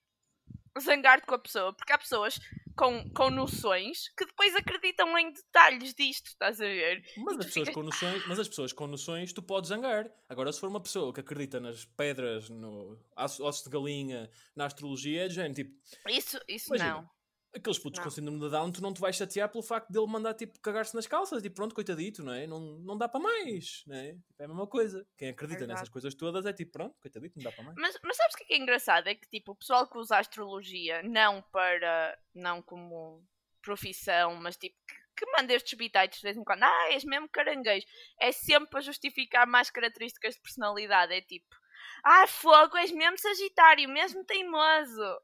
zangar-te 0.79 1.25
com 1.27 1.35
a 1.35 1.39
pessoa, 1.39 1.73
porque 1.73 1.91
há 1.91 1.97
pessoas 1.97 2.39
com, 2.77 3.09
com 3.11 3.29
noções 3.29 4.09
que 4.17 4.25
depois 4.25 4.55
acreditam 4.55 5.17
em 5.17 5.31
detalhes 5.33 5.93
disto, 5.93 6.27
estás 6.27 6.61
a 6.61 6.65
ver? 6.65 7.03
Mas 7.17 7.37
as, 7.39 7.45
pessoas 7.47 7.67
ficas- 7.67 7.73
com 7.75 7.83
noções, 7.83 8.25
mas 8.27 8.39
as 8.39 8.47
pessoas 8.47 8.73
com 8.73 8.87
noções 8.87 9.33
tu 9.33 9.41
podes 9.43 9.69
zangar. 9.69 10.09
Agora, 10.29 10.51
se 10.51 10.59
for 10.59 10.69
uma 10.69 10.81
pessoa 10.81 11.13
que 11.13 11.19
acredita 11.19 11.59
nas 11.59 11.83
pedras, 11.85 12.49
no 12.49 12.97
osso- 13.17 13.63
de 13.65 13.69
galinha, 13.69 14.29
na 14.55 14.65
astrologia, 14.65 15.25
é 15.25 15.27
de 15.27 15.35
género, 15.35 15.53
tipo, 15.55 15.77
Isso, 16.09 16.39
isso 16.47 16.73
Imagina. 16.75 16.93
não. 17.01 17.09
Aqueles 17.53 17.79
putos 17.79 17.97
Não. 17.99 18.05
com 18.05 18.09
síndrome 18.09 18.39
de 18.39 18.49
Down, 18.49 18.71
tu 18.71 18.81
não 18.81 18.93
te 18.93 19.01
vais 19.01 19.15
chatear 19.15 19.49
pelo 19.49 19.63
facto 19.63 19.91
dele 19.91 20.07
mandar 20.07 20.33
tipo 20.33 20.59
cagar-se 20.59 20.95
nas 20.95 21.07
calças 21.07 21.43
e 21.43 21.49
pronto, 21.49 21.75
coitadito, 21.75 22.23
não 22.23 22.33
é? 22.33 22.47
Não, 22.47 22.59
não 22.59 22.97
dá 22.97 23.07
para 23.07 23.19
mais, 23.19 23.83
não 23.85 23.95
é? 23.95 24.13
Tipo, 24.13 24.23
É 24.39 24.45
a 24.45 24.47
mesma 24.47 24.67
coisa. 24.67 25.05
Quem 25.17 25.29
acredita 25.29 25.59
Verdade. 25.59 25.79
nessas 25.79 25.89
coisas 25.89 26.15
todas 26.15 26.45
é 26.45 26.53
tipo, 26.53 26.71
pronto, 26.71 26.95
coitadito, 27.01 27.37
não 27.37 27.43
dá 27.43 27.51
para 27.51 27.63
mais. 27.63 27.77
Mas, 27.77 27.97
mas 28.03 28.17
sabes 28.17 28.35
o 28.35 28.37
que 28.37 28.43
é, 28.43 28.47
que 28.47 28.53
é 28.53 28.57
engraçado? 28.57 29.07
É 29.07 29.15
que 29.15 29.27
tipo, 29.29 29.51
o 29.51 29.55
pessoal 29.55 29.87
que 29.87 29.97
usa 29.97 30.15
a 30.15 30.19
astrologia 30.19 31.03
não 31.03 31.41
para. 31.51 32.17
não 32.33 32.61
como 32.61 33.23
profissão, 33.61 34.35
mas 34.35 34.57
tipo, 34.57 34.75
que, 34.87 34.95
que 35.25 35.31
manda 35.37 35.53
estes 35.53 35.77
bitites 35.77 36.19
de 36.19 36.23
vez 36.23 36.35
em 36.35 36.43
quando, 36.43 36.63
ah, 36.63 36.87
és 36.91 37.03
mesmo 37.03 37.29
caranguejo, 37.29 37.85
é 38.19 38.31
sempre 38.31 38.69
para 38.69 38.81
justificar 38.81 39.45
mais 39.45 39.69
características 39.69 40.35
de 40.35 40.41
personalidade. 40.41 41.13
É 41.13 41.21
tipo, 41.21 41.55
ah, 42.03 42.25
fogo, 42.27 42.77
és 42.77 42.91
mesmo 42.91 43.17
sagitário, 43.19 43.87
mesmo 43.89 44.25
teimoso. 44.25 45.21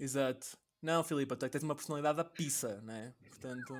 Exato. 0.00 0.58
Não, 0.82 1.04
Filipe, 1.04 1.32
até 1.32 1.46
que 1.46 1.52
tens 1.52 1.62
uma 1.62 1.74
personalidade 1.76 2.16
da 2.16 2.24
pizza, 2.24 2.80
não 2.82 2.92
é? 2.94 3.14
Portanto, 3.28 3.78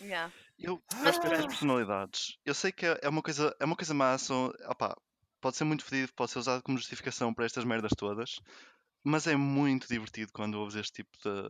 Yeah. 0.00 0.32
Eu 0.58 0.82
Ah! 0.92 1.04
gosto 1.04 1.22
destas 1.22 1.46
personalidades. 1.46 2.36
Eu 2.44 2.54
sei 2.54 2.72
que 2.72 2.84
é 2.84 2.98
é 3.02 3.08
uma 3.08 3.22
coisa, 3.22 3.54
é 3.60 3.64
uma 3.64 3.76
coisa 3.76 3.94
massa. 3.94 4.34
opá, 4.68 4.96
pode 5.40 5.56
ser 5.56 5.62
muito 5.64 5.84
fedido, 5.84 6.12
pode 6.14 6.32
ser 6.32 6.40
usado 6.40 6.60
como 6.62 6.76
justificação 6.76 7.32
para 7.32 7.44
estas 7.44 7.64
merdas 7.64 7.92
todas. 7.96 8.40
Mas 9.04 9.26
é 9.28 9.36
muito 9.36 9.86
divertido 9.88 10.32
quando 10.32 10.54
ouves 10.58 10.74
este 10.74 11.02
tipo 11.04 11.16
de, 11.22 11.48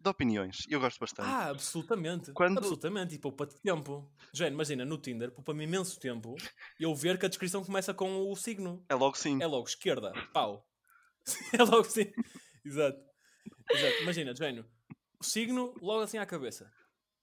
de 0.00 0.08
opiniões. 0.08 0.58
Eu 0.68 0.80
gosto 0.80 0.98
bastante. 1.00 1.28
Ah, 1.28 1.48
absolutamente. 1.48 2.30
Quando- 2.32 2.58
Absolutamente. 2.58 3.14
E 3.14 3.18
poupa-te 3.18 3.58
tempo. 3.60 4.10
Jane, 4.34 4.52
imagina, 4.54 4.84
no 4.84 4.98
Tinder, 4.98 5.30
poupa-me 5.32 5.64
imenso 5.64 5.98
tempo 5.98 6.36
eu 6.78 6.94
ver 6.94 7.18
que 7.18 7.24
a 7.24 7.28
descrição 7.28 7.64
começa 7.64 7.94
com 7.94 8.30
o 8.30 8.36
signo. 8.36 8.84
É 8.88 8.94
logo 8.94 9.16
sim. 9.16 9.42
É 9.42 9.46
logo 9.46 9.66
esquerda, 9.66 10.12
pau. 10.34 10.66
é 11.54 11.62
logo 11.62 11.80
assim. 11.86 12.12
Exato. 12.64 13.00
Exato. 13.70 14.02
Imagina, 14.02 14.34
Jane, 14.34 14.64
o 15.18 15.24
signo 15.24 15.74
logo 15.80 16.02
assim 16.02 16.18
à 16.18 16.26
cabeça. 16.26 16.72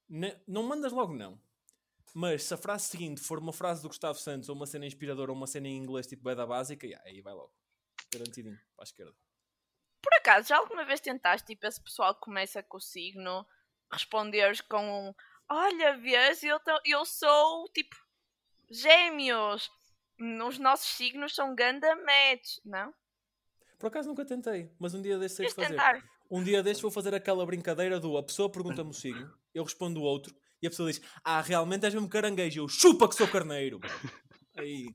Ne- 0.07 0.39
não 0.47 0.63
mandas 0.63 0.91
logo 0.91 1.13
não. 1.13 1.39
Mas 2.13 2.43
se 2.43 2.53
a 2.53 2.57
frase 2.57 2.87
seguinte 2.87 3.19
for 3.19 3.39
uma 3.39 3.51
frase 3.51 3.81
do 3.81 3.89
Gustavo 3.89 4.17
Santos 4.17 4.47
ou 4.47 4.55
uma 4.55 4.65
cena 4.65 4.85
inspiradora 4.85 5.31
ou 5.31 5.37
uma 5.37 5.47
cena 5.47 5.67
em 5.67 5.77
inglês 5.77 6.07
tipo 6.07 6.23
bem 6.23 6.35
da 6.35 6.45
básica, 6.45 6.85
yeah, 6.85 7.05
aí 7.07 7.21
vai 7.21 7.33
logo. 7.33 7.53
Garantidinho, 8.13 8.57
para 8.75 8.83
a 8.83 8.85
esquerda. 8.85 9.13
Por 10.01 10.13
acaso, 10.13 10.47
já 10.47 10.57
alguma 10.57 10.85
vez 10.85 11.01
tentaste, 11.01 11.47
tipo, 11.47 11.65
esse 11.65 11.81
pessoal 11.81 12.13
que 12.15 12.21
começa 12.21 12.63
com 12.63 12.77
o 12.77 12.81
signo, 12.81 13.45
responderes 13.91 14.61
com 14.61 15.09
um 15.09 15.13
Olha, 15.49 15.97
vês, 15.97 16.41
eu, 16.43 16.59
eu 16.85 17.05
sou, 17.05 17.69
tipo, 17.69 17.95
gêmeos. 18.69 19.69
Os 20.47 20.57
nossos 20.57 20.95
signos 20.95 21.35
são 21.35 21.53
ganda 21.53 21.95
match, 21.97 22.57
não? 22.63 22.93
Por 23.77 23.87
acaso 23.87 24.07
nunca 24.07 24.25
tentei, 24.25 24.71
mas 24.79 24.93
um 24.93 25.01
dia 25.01 25.19
Tens 25.19 25.35
de 25.37 25.49
fazer. 25.49 25.69
tentar. 25.69 26.14
Um 26.29 26.43
dia 26.43 26.63
destes 26.63 26.81
vou 26.81 26.91
fazer 26.91 27.13
aquela 27.13 27.45
brincadeira 27.45 27.99
do 27.99 28.17
a 28.17 28.23
pessoa 28.23 28.49
pergunta-me 28.49 28.89
o 28.89 28.93
signo, 28.93 29.31
eu 29.53 29.63
respondo 29.63 29.99
o 29.99 30.03
outro 30.03 30.35
e 30.61 30.67
a 30.67 30.69
pessoa 30.69 30.91
diz: 30.91 31.01
Ah, 31.23 31.41
realmente 31.41 31.85
és 31.85 31.93
mesmo 31.93 32.09
caranguejo. 32.09 32.61
Eu 32.61 32.67
chupa 32.67 33.07
que 33.07 33.15
sou 33.15 33.27
carneiro. 33.27 33.79
Aí. 34.57 34.87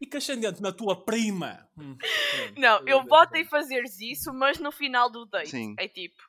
E 0.00 0.06
que 0.06 0.16
ascendente 0.16 0.62
na 0.62 0.72
tua 0.72 1.04
prima. 1.04 1.68
Hum. 1.76 1.96
Não, 2.56 2.86
eu 2.88 3.04
voto 3.04 3.36
em 3.36 3.44
fazeres 3.44 4.00
isso, 4.00 4.32
mas 4.32 4.58
no 4.58 4.72
final 4.72 5.10
do 5.10 5.26
date. 5.26 5.50
Sim. 5.50 5.74
É 5.78 5.86
tipo, 5.86 6.22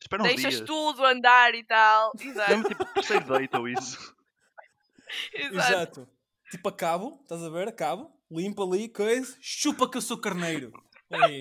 Espera 0.00 0.22
uns 0.22 0.28
deixas 0.28 0.54
dias. 0.54 0.66
tudo 0.66 1.04
andar 1.04 1.54
e 1.54 1.64
tal. 1.64 2.12
Exato. 2.18 2.50
Mesmo 2.50 2.68
tipo 2.68 2.84
terceiro 2.86 3.26
date 3.26 3.56
ou 3.56 3.68
isso. 3.68 4.16
exato. 5.34 5.56
Exato. 5.56 6.08
Tipo, 6.50 6.68
acabo, 6.68 7.18
estás 7.22 7.42
a 7.42 7.50
ver? 7.50 7.68
Acabo, 7.68 8.10
limpa 8.30 8.62
ali, 8.62 8.88
coisa, 8.88 9.36
chupa 9.40 9.90
que 9.90 9.98
eu 9.98 10.02
sou 10.02 10.16
carneiro. 10.18 10.72
Aí. 11.10 11.40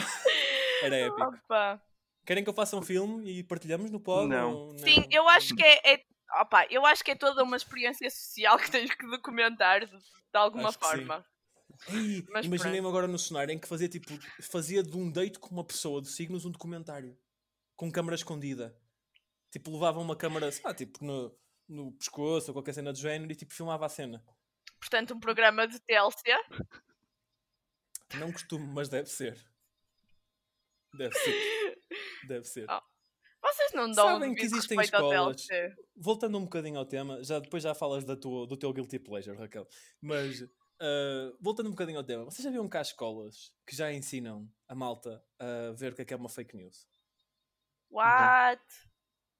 Era 0.82 0.96
épico. 0.96 1.22
Opa. 1.22 1.82
Querem 2.24 2.44
que 2.44 2.50
eu 2.50 2.54
faça 2.54 2.76
um 2.76 2.82
filme 2.82 3.30
e 3.30 3.42
partilhamos 3.42 3.90
no 3.90 4.00
pod? 4.00 4.28
Não. 4.28 4.54
ou 4.54 4.78
Sim, 4.78 5.06
eu 5.10 5.28
acho 5.28 5.54
que 5.54 5.62
é, 5.62 5.94
é- 5.94 6.04
opa, 6.40 6.66
eu 6.70 6.84
acho 6.86 7.02
que 7.02 7.10
é 7.10 7.14
toda 7.14 7.42
uma 7.42 7.56
experiência 7.56 8.08
social 8.10 8.58
que 8.58 8.70
tens 8.70 8.94
que 8.94 9.06
documentar 9.06 9.86
de, 9.86 9.96
de 9.96 10.02
alguma 10.34 10.68
Acho 10.68 10.78
que 10.78 10.86
sim. 10.86 10.96
forma. 10.96 11.26
Imaginei-me 12.42 12.86
agora 12.86 13.06
no 13.06 13.18
cenário 13.18 13.52
em 13.52 13.58
que 13.58 13.66
fazia 13.66 13.88
tipo, 13.88 14.12
fazia 14.42 14.82
de 14.82 14.96
um 14.96 15.10
date 15.10 15.38
com 15.38 15.48
uma 15.50 15.64
pessoa 15.64 16.02
de 16.02 16.08
signos 16.08 16.44
um 16.44 16.50
documentário 16.50 17.16
com 17.74 17.90
câmara 17.90 18.14
escondida. 18.14 18.76
Tipo, 19.50 19.72
levava 19.72 19.98
uma 19.98 20.14
câmara, 20.14 20.52
sei 20.52 20.62
lá, 20.62 20.74
tipo, 20.74 21.02
no, 21.04 21.34
no 21.66 21.92
pescoço 21.92 22.50
ou 22.50 22.54
qualquer 22.54 22.74
cena 22.74 22.92
do 22.92 22.98
género 22.98 23.32
e 23.32 23.34
tipo, 23.34 23.52
filmava 23.54 23.86
a 23.86 23.88
cena. 23.88 24.22
Portanto, 24.78 25.14
um 25.14 25.20
programa 25.20 25.66
de 25.66 25.80
TLC. 25.80 26.22
Não 28.14 28.30
costumo, 28.30 28.66
mas 28.66 28.88
deve 28.88 29.08
ser. 29.08 29.49
Deve 30.94 31.14
ser. 31.14 31.78
Deve 32.26 32.44
ser. 32.44 32.66
Ah, 32.68 32.82
Vocês 33.42 33.72
não 33.72 33.90
dão 33.90 34.06
Sabem 34.06 34.30
um 34.30 34.34
que 34.34 34.42
existem 34.42 34.80
escolas-. 34.80 35.46
Voltando 35.96 36.38
um 36.38 36.44
bocadinho 36.44 36.78
ao 36.78 36.86
tema, 36.86 37.22
já 37.22 37.38
depois 37.38 37.62
já 37.62 37.74
falas 37.74 38.04
da 38.04 38.16
tua, 38.16 38.46
do 38.46 38.56
teu 38.56 38.72
guilty 38.72 38.98
pleasure, 38.98 39.36
Raquel. 39.36 39.66
Mas 40.00 40.42
ah, 40.80 41.32
voltando 41.40 41.66
um 41.66 41.72
bocadinho 41.72 41.98
ao 41.98 42.04
tema, 42.04 42.24
vocês 42.24 42.42
já 42.42 42.50
viram 42.50 42.68
há 42.72 42.80
escolas 42.80 43.52
que 43.66 43.76
já 43.76 43.92
ensinam 43.92 44.48
a 44.68 44.74
malta 44.74 45.22
a 45.38 45.72
ver 45.72 45.92
o 45.92 45.94
que 45.94 46.02
é 46.02 46.04
que 46.04 46.14
é 46.14 46.16
uma 46.16 46.28
fake 46.28 46.56
news? 46.56 46.86
What? 47.90 48.62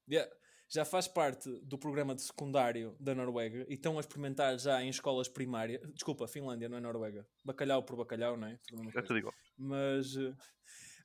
Yeah. 0.08 0.30
Já 0.68 0.84
faz 0.84 1.08
parte 1.08 1.50
do 1.64 1.76
programa 1.76 2.14
de 2.14 2.22
secundário 2.22 2.96
da 3.00 3.12
Noruega 3.12 3.66
e 3.68 3.74
estão 3.74 3.96
a 3.96 4.00
experimentar 4.00 4.56
já 4.56 4.80
em 4.82 4.88
escolas 4.88 5.28
primárias. 5.28 5.80
Desculpa, 5.94 6.28
Finlândia, 6.28 6.68
não 6.68 6.76
é 6.76 6.80
Noruega. 6.80 7.26
Bacalhau 7.44 7.82
por 7.82 7.96
bacalhau, 7.96 8.36
não 8.36 8.46
é? 8.46 8.58
Tudo 8.68 8.98
É 8.98 9.02
tudo 9.02 9.18
igual. 9.18 9.34
mas, 9.56 10.16
eh, 10.16 10.32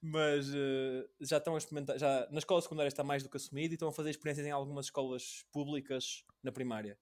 mas 0.08 0.54
eh, 0.54 1.08
já 1.20 1.38
estão 1.38 1.56
a 1.56 1.58
experimentar, 1.58 1.98
já, 1.98 2.28
na 2.30 2.38
escola 2.38 2.62
secundária 2.62 2.88
está 2.88 3.04
mais 3.04 3.24
do 3.24 3.30
que 3.30 3.38
assumido 3.38 3.74
e 3.74 3.76
estão 3.76 3.88
a 3.88 3.92
fazer 3.92 4.12
experiências 4.12 4.46
em 4.46 4.52
algumas 4.52 4.86
escolas 4.86 5.44
públicas 5.52 6.24
na 6.44 6.52
primária. 6.52 6.96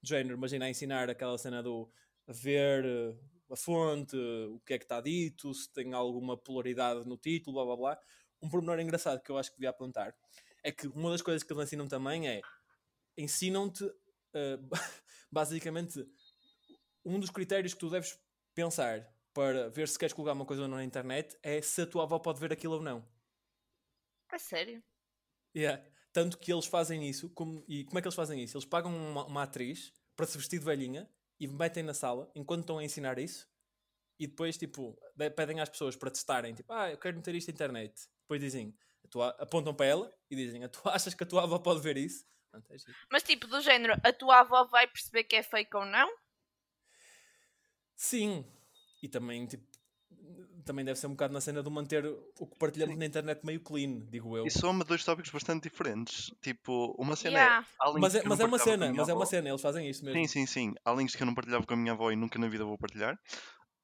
De 0.00 0.10
género, 0.10 0.36
imagina 0.36 0.66
a 0.66 0.70
ensinar 0.70 1.10
aquela 1.10 1.36
cena 1.36 1.62
do 1.62 1.90
ver 2.28 2.84
eh, 2.84 3.16
a 3.50 3.56
fonte, 3.56 4.16
o 4.16 4.60
que 4.60 4.74
é 4.74 4.78
que 4.78 4.84
está 4.84 5.00
dito, 5.00 5.52
se 5.52 5.68
tem 5.72 5.92
alguma 5.94 6.36
polaridade 6.36 7.04
no 7.08 7.16
título, 7.16 7.54
blá 7.54 7.64
blá 7.64 7.76
blá. 7.76 8.00
Um 8.40 8.48
pormenor 8.48 8.78
engraçado 8.78 9.20
que 9.20 9.30
eu 9.30 9.38
acho 9.38 9.50
que 9.50 9.56
devia 9.56 9.70
apontar 9.70 10.14
é 10.62 10.70
que 10.70 10.86
uma 10.86 11.10
das 11.10 11.22
coisas 11.22 11.42
que 11.42 11.52
eles 11.52 11.64
ensinam 11.64 11.88
também 11.88 12.28
é 12.28 12.40
ensinam-te 13.18 13.84
eh, 14.32 14.58
basicamente 15.30 16.06
um 17.04 17.18
dos 17.18 17.30
critérios 17.30 17.74
que 17.74 17.80
tu 17.80 17.90
deves 17.90 18.16
pensar 18.54 19.12
para 19.34 19.68
ver 19.68 19.88
se 19.88 19.98
queres 19.98 20.12
colocar 20.14 20.32
uma 20.32 20.46
coisa 20.46 20.62
ou 20.62 20.68
não 20.68 20.76
na 20.78 20.84
internet 20.84 21.36
é 21.42 21.60
se 21.60 21.82
a 21.82 21.86
tua 21.86 22.04
avó 22.04 22.18
pode 22.18 22.40
ver 22.40 22.52
aquilo 22.52 22.74
ou 22.74 22.82
não. 22.82 23.06
A 24.30 24.38
sério? 24.38 24.82
Yeah. 25.54 25.84
Tanto 26.12 26.38
que 26.38 26.52
eles 26.52 26.66
fazem 26.66 27.06
isso, 27.08 27.28
como, 27.30 27.64
e 27.68 27.84
como 27.84 27.98
é 27.98 28.02
que 28.02 28.06
eles 28.06 28.14
fazem 28.14 28.42
isso? 28.42 28.56
Eles 28.56 28.64
pagam 28.64 28.94
uma, 28.96 29.26
uma 29.26 29.42
atriz 29.42 29.92
para 30.16 30.26
se 30.26 30.38
vestir 30.38 30.60
de 30.60 30.64
velhinha 30.64 31.10
e 31.40 31.48
metem 31.48 31.82
na 31.82 31.92
sala 31.92 32.30
enquanto 32.34 32.60
estão 32.60 32.78
a 32.78 32.84
ensinar 32.84 33.18
isso 33.18 33.48
e 34.18 34.28
depois 34.28 34.56
tipo 34.56 34.96
de- 35.16 35.30
pedem 35.30 35.60
às 35.60 35.68
pessoas 35.68 35.96
para 35.96 36.10
testarem, 36.10 36.54
tipo, 36.54 36.72
ah, 36.72 36.90
eu 36.90 36.98
quero 36.98 37.16
meter 37.16 37.34
isto 37.34 37.48
na 37.48 37.54
internet. 37.54 38.08
Depois 38.22 38.40
dizem, 38.40 38.76
tua- 39.10 39.30
apontam 39.40 39.74
para 39.74 39.86
ela 39.86 40.16
e 40.30 40.36
dizem, 40.36 40.66
tu 40.68 40.80
achas 40.88 41.12
que 41.14 41.24
a 41.24 41.26
tua 41.26 41.42
avó 41.42 41.58
pode 41.58 41.80
ver 41.80 41.96
isso? 41.96 42.24
É. 42.70 42.76
Mas 43.10 43.24
tipo, 43.24 43.48
do 43.48 43.60
género, 43.60 43.94
a 44.04 44.12
tua 44.12 44.38
avó 44.40 44.64
vai 44.66 44.86
perceber 44.86 45.24
que 45.24 45.34
é 45.34 45.42
fake 45.42 45.76
ou 45.76 45.84
não? 45.84 46.08
Sim, 47.96 48.44
e 49.04 49.08
também 49.08 49.46
tipo 49.46 49.66
também 50.64 50.82
deve 50.82 50.98
ser 50.98 51.08
um 51.08 51.10
bocado 51.10 51.34
na 51.34 51.42
cena 51.42 51.62
de 51.62 51.68
manter 51.68 52.06
o 52.38 52.46
que 52.46 52.58
partilhamos 52.58 52.96
na 52.96 53.04
internet 53.04 53.44
meio 53.44 53.60
clean, 53.60 54.00
digo 54.08 54.34
eu. 54.34 54.46
E 54.46 54.50
soma 54.50 54.82
dois 54.82 55.04
tópicos 55.04 55.30
bastante 55.30 55.68
diferentes. 55.68 56.32
Tipo, 56.40 56.94
uma 56.98 57.14
cena 57.14 57.38
Yeah. 57.38 57.66
é. 57.82 58.00
Mas 58.00 58.14
é, 58.14 58.20
eu 58.20 58.28
mas 58.30 58.38
não 58.38 58.46
é 58.46 58.48
uma 58.48 58.58
cena, 58.58 58.92
mas 58.94 59.08
é 59.08 59.12
uma 59.12 59.22
avó. 59.22 59.30
cena, 59.30 59.48
eles 59.50 59.60
fazem 59.60 59.90
isto 59.90 60.02
mesmo. 60.06 60.18
Sim, 60.20 60.26
sim, 60.26 60.46
sim. 60.46 60.74
Há 60.82 60.94
links 60.94 61.14
que 61.14 61.22
eu 61.22 61.26
não 61.26 61.34
partilhava 61.34 61.66
com 61.66 61.74
a 61.74 61.76
minha 61.76 61.92
avó 61.92 62.10
e 62.10 62.16
nunca 62.16 62.38
na 62.38 62.48
vida 62.48 62.64
vou 62.64 62.78
partilhar. 62.78 63.18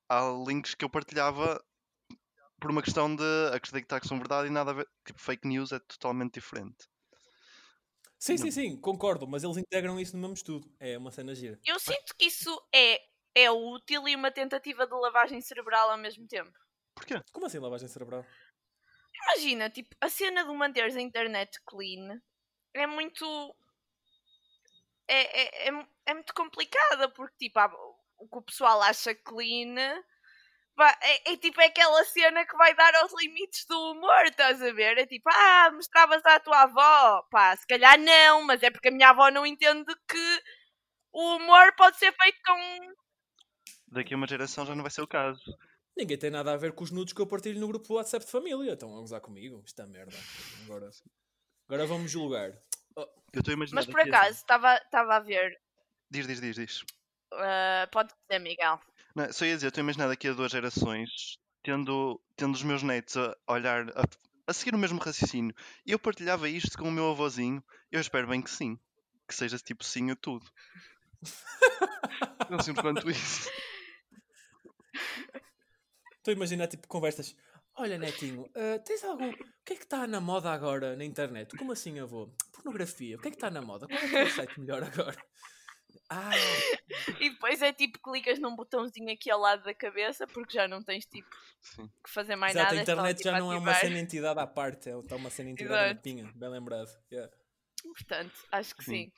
Há 0.09 0.23
links 0.47 0.75
que 0.75 0.83
eu 0.83 0.89
partilhava 0.89 1.63
por 2.59 2.71
uma 2.71 2.83
questão 2.83 3.15
de 3.15 3.23
acreditar 3.53 4.01
que 4.01 4.09
são 4.09 4.17
verdade 4.17 4.49
e 4.49 4.51
nada 4.51 4.71
a 4.71 4.75
ver. 4.75 4.89
Tipo, 5.05 5.21
fake 5.21 5.47
news 5.47 5.73
é 5.73 5.79
totalmente 5.81 6.35
diferente. 6.35 6.89
Sim, 8.19 8.37
sim, 8.37 8.51
sim, 8.51 8.77
concordo, 8.77 9.27
mas 9.27 9.43
eles 9.43 9.57
integram 9.57 9.99
isso 9.99 10.15
no 10.15 10.21
mesmo 10.21 10.35
estudo. 10.35 10.71
É 10.79 10.97
uma 10.97 11.11
cena 11.11 11.35
gira. 11.35 11.59
Eu 11.65 11.79
sinto 11.79 12.15
que 12.19 12.27
isso 12.27 12.51
é, 12.75 13.01
é 13.35 13.51
útil 13.51 14.09
e 14.09 14.17
uma 14.17 14.31
tentativa 14.31 14.87
de 14.87 14.95
lavagem 14.95 15.41
cerebral 15.41 15.91
ao 15.91 15.99
mesmo 15.99 16.27
tempo. 16.27 16.53
Porquê? 16.95 17.15
Como 17.33 17.47
assim 17.47 17.59
lavagem 17.59 17.89
cerebral? 17.89 18.25
Imagina, 19.23 19.71
tipo, 19.71 19.95
a 20.01 20.09
cena 20.09 20.45
de 20.45 20.53
manteres 20.53 20.97
a 20.97 21.01
internet 21.01 21.59
clean 21.67 22.21
é 22.75 22.87
muito. 22.87 23.25
É, 25.09 25.21
é, 25.43 25.69
é, 25.69 25.87
é 26.07 26.15
muito 26.15 26.33
complicada, 26.35 27.09
porque, 27.11 27.37
tipo, 27.49 27.59
há- 27.59 27.73
o 28.19 28.29
que 28.29 28.39
o 28.39 28.43
pessoal 28.43 28.81
acha 28.83 29.15
clean 29.15 29.75
é, 31.03 31.33
é 31.33 31.37
tipo 31.37 31.61
é 31.61 31.67
aquela 31.67 32.05
cena 32.05 32.45
que 32.47 32.57
vai 32.57 32.75
dar 32.75 32.95
aos 32.97 33.13
limites 33.21 33.67
do 33.67 33.79
humor, 33.93 34.25
estás 34.25 34.63
a 34.63 34.73
ver? 34.73 34.99
É 34.99 35.07
tipo, 35.07 35.29
ah, 35.31 35.71
mostravas 35.73 36.25
à 36.25 36.41
tua 36.41 36.63
avó. 36.63 37.23
Pá, 37.31 37.55
se 37.57 37.67
calhar 37.67 37.99
não, 37.99 38.43
mas 38.45 38.63
é 38.63 38.71
porque 38.71 38.89
a 38.89 38.91
minha 38.93 39.11
avó 39.11 39.31
não 39.31 39.45
entende 39.47 39.93
que 40.09 40.43
o 41.13 41.37
humor 41.37 41.75
pode 41.77 41.99
ser 41.99 42.13
feito 42.21 42.39
com. 42.47 42.95
Daqui 43.91 44.15
a 44.15 44.17
uma 44.17 44.27
geração 44.27 44.65
já 44.65 44.75
não 44.75 44.83
vai 44.83 44.91
ser 44.91 45.03
o 45.03 45.07
caso. 45.07 45.43
Ninguém 45.97 46.17
tem 46.17 46.31
nada 46.31 46.53
a 46.53 46.57
ver 46.57 46.73
com 46.73 46.85
os 46.85 46.91
nudes 46.91 47.13
que 47.13 47.21
eu 47.21 47.27
partilho 47.27 47.59
no 47.61 47.67
grupo 47.69 47.87
do 47.89 47.95
WhatsApp 47.95 48.25
de 48.25 48.31
família. 48.31 48.73
Estão 48.73 48.97
a 48.97 49.01
gozar 49.01 49.21
comigo? 49.21 49.63
Isto 49.67 49.83
é 49.83 49.87
merda. 49.87 50.17
Agora, 50.65 50.91
agora 51.69 51.87
vamos 51.87 52.11
julgar. 52.11 52.51
Eu 52.97 53.09
estou 53.39 53.53
a 53.53 53.55
imaginar. 53.55 53.81
Mas 53.81 53.87
por 53.87 54.01
a- 54.01 54.05
acaso, 54.05 54.31
estava 54.39 54.77
estava 54.77 55.17
a 55.17 55.21
ver. 55.21 55.61
Diz, 56.11 56.27
diz, 56.27 56.41
diz, 56.41 56.57
diz. 56.57 56.85
ah, 57.33 57.89
pode 57.93 58.13
dizer, 58.29 58.39
Miguel. 58.41 58.81
Não, 59.15 59.33
só 59.33 59.45
ia 59.45 59.55
dizer, 59.55 59.67
eu 59.67 59.69
estou 59.71 59.81
a 59.83 59.85
imaginar 59.85 60.07
daqui 60.09 60.29
a 60.29 60.33
duas 60.33 60.53
gerações, 60.53 61.39
tendo, 61.63 62.21
tendo 62.37 62.55
os 62.55 62.63
meus 62.63 62.83
netos 62.83 63.17
a 63.17 63.37
olhar, 63.49 63.89
a, 63.91 64.05
a 64.47 64.53
seguir 64.53 64.75
o 64.75 64.79
mesmo 64.79 65.01
raciocínio. 65.01 65.55
E 65.85 65.91
eu 65.93 65.99
partilhava 65.99 66.49
isto 66.49 66.79
com 66.79 66.89
o 66.89 66.93
meu 66.93 67.11
avôzinho. 67.11 67.63
Eu 67.91 68.01
espero 68.01 68.29
bem 68.29 68.41
que 68.41 68.51
sim. 68.51 68.79
Que 69.29 69.35
seja 69.35 69.59
tipo 69.59 69.85
sim 69.85 70.11
a 70.11 70.17
tudo. 70.17 70.47
Tão 72.49 72.59
simples 72.61 72.83
quanto 72.83 73.11
isso. 73.11 73.49
Estou 76.21 76.33
a 76.33 76.35
imaginar 76.37 76.67
tipo 76.69 76.87
conversas. 76.87 77.35
Olha, 77.77 77.97
netinho, 77.99 78.51
ah, 78.55 78.79
tens 78.81 79.03
algum. 79.05 79.31
O 79.31 79.37
que 79.65 79.73
é 79.73 79.77
que 79.77 79.85
está 79.85 80.07
na 80.07 80.21
moda 80.21 80.51
agora 80.51 80.97
na 80.97 81.05
internet? 81.05 81.57
Como 81.57 81.73
assim, 81.73 81.99
avô? 81.99 82.31
Pornografia. 82.53 83.17
O 83.17 83.21
que 83.21 83.29
é 83.29 83.31
que 83.31 83.37
está 83.37 83.51
na 83.51 83.63
moda? 83.63 83.87
Qual 83.87 83.99
é 83.99 84.09
que 84.09 84.17
é 84.17 84.23
o 84.25 84.31
site 84.31 84.61
melhor 84.61 84.83
agora? 84.83 85.17
Ah, 86.11 86.31
E 87.21 87.31
depois 87.31 87.63
é 87.63 87.73
tipo, 87.73 87.99
clicas 88.03 88.39
num 88.39 88.55
botãozinho 88.57 89.13
aqui 89.13 89.31
ao 89.31 89.39
lado 89.41 89.63
da 89.63 89.73
cabeça, 89.73 90.27
porque 90.27 90.53
já 90.55 90.67
não 90.69 90.83
tens 90.83 91.07
tipo 91.07 91.29
Sim. 91.63 91.89
que 92.05 92.11
fazer 92.11 92.35
mais 92.37 92.55
exato, 92.55 92.75
nada. 92.75 92.83
a 92.83 92.85
só, 92.85 92.93
internet 92.93 93.17
tipo, 93.19 93.29
já 93.31 93.39
não 93.39 93.53
é 93.53 93.57
uma 93.57 93.71
ativar. 93.71 93.81
cena 93.89 94.01
entidade 94.01 94.41
à 94.41 94.47
parte, 94.47 94.91
é 94.91 94.99
está 94.99 95.17
uma 95.17 95.31
cena 95.31 95.51
entidade 95.51 95.85
Exato. 95.93 96.03
pinha. 96.03 96.31
Bem 96.35 96.49
lembrado. 96.51 96.89
Yeah. 97.13 97.33
Portanto, 97.83 98.35
acho 98.53 98.75
que 98.77 98.85
Sim. 98.85 98.91
sim. 98.91 99.13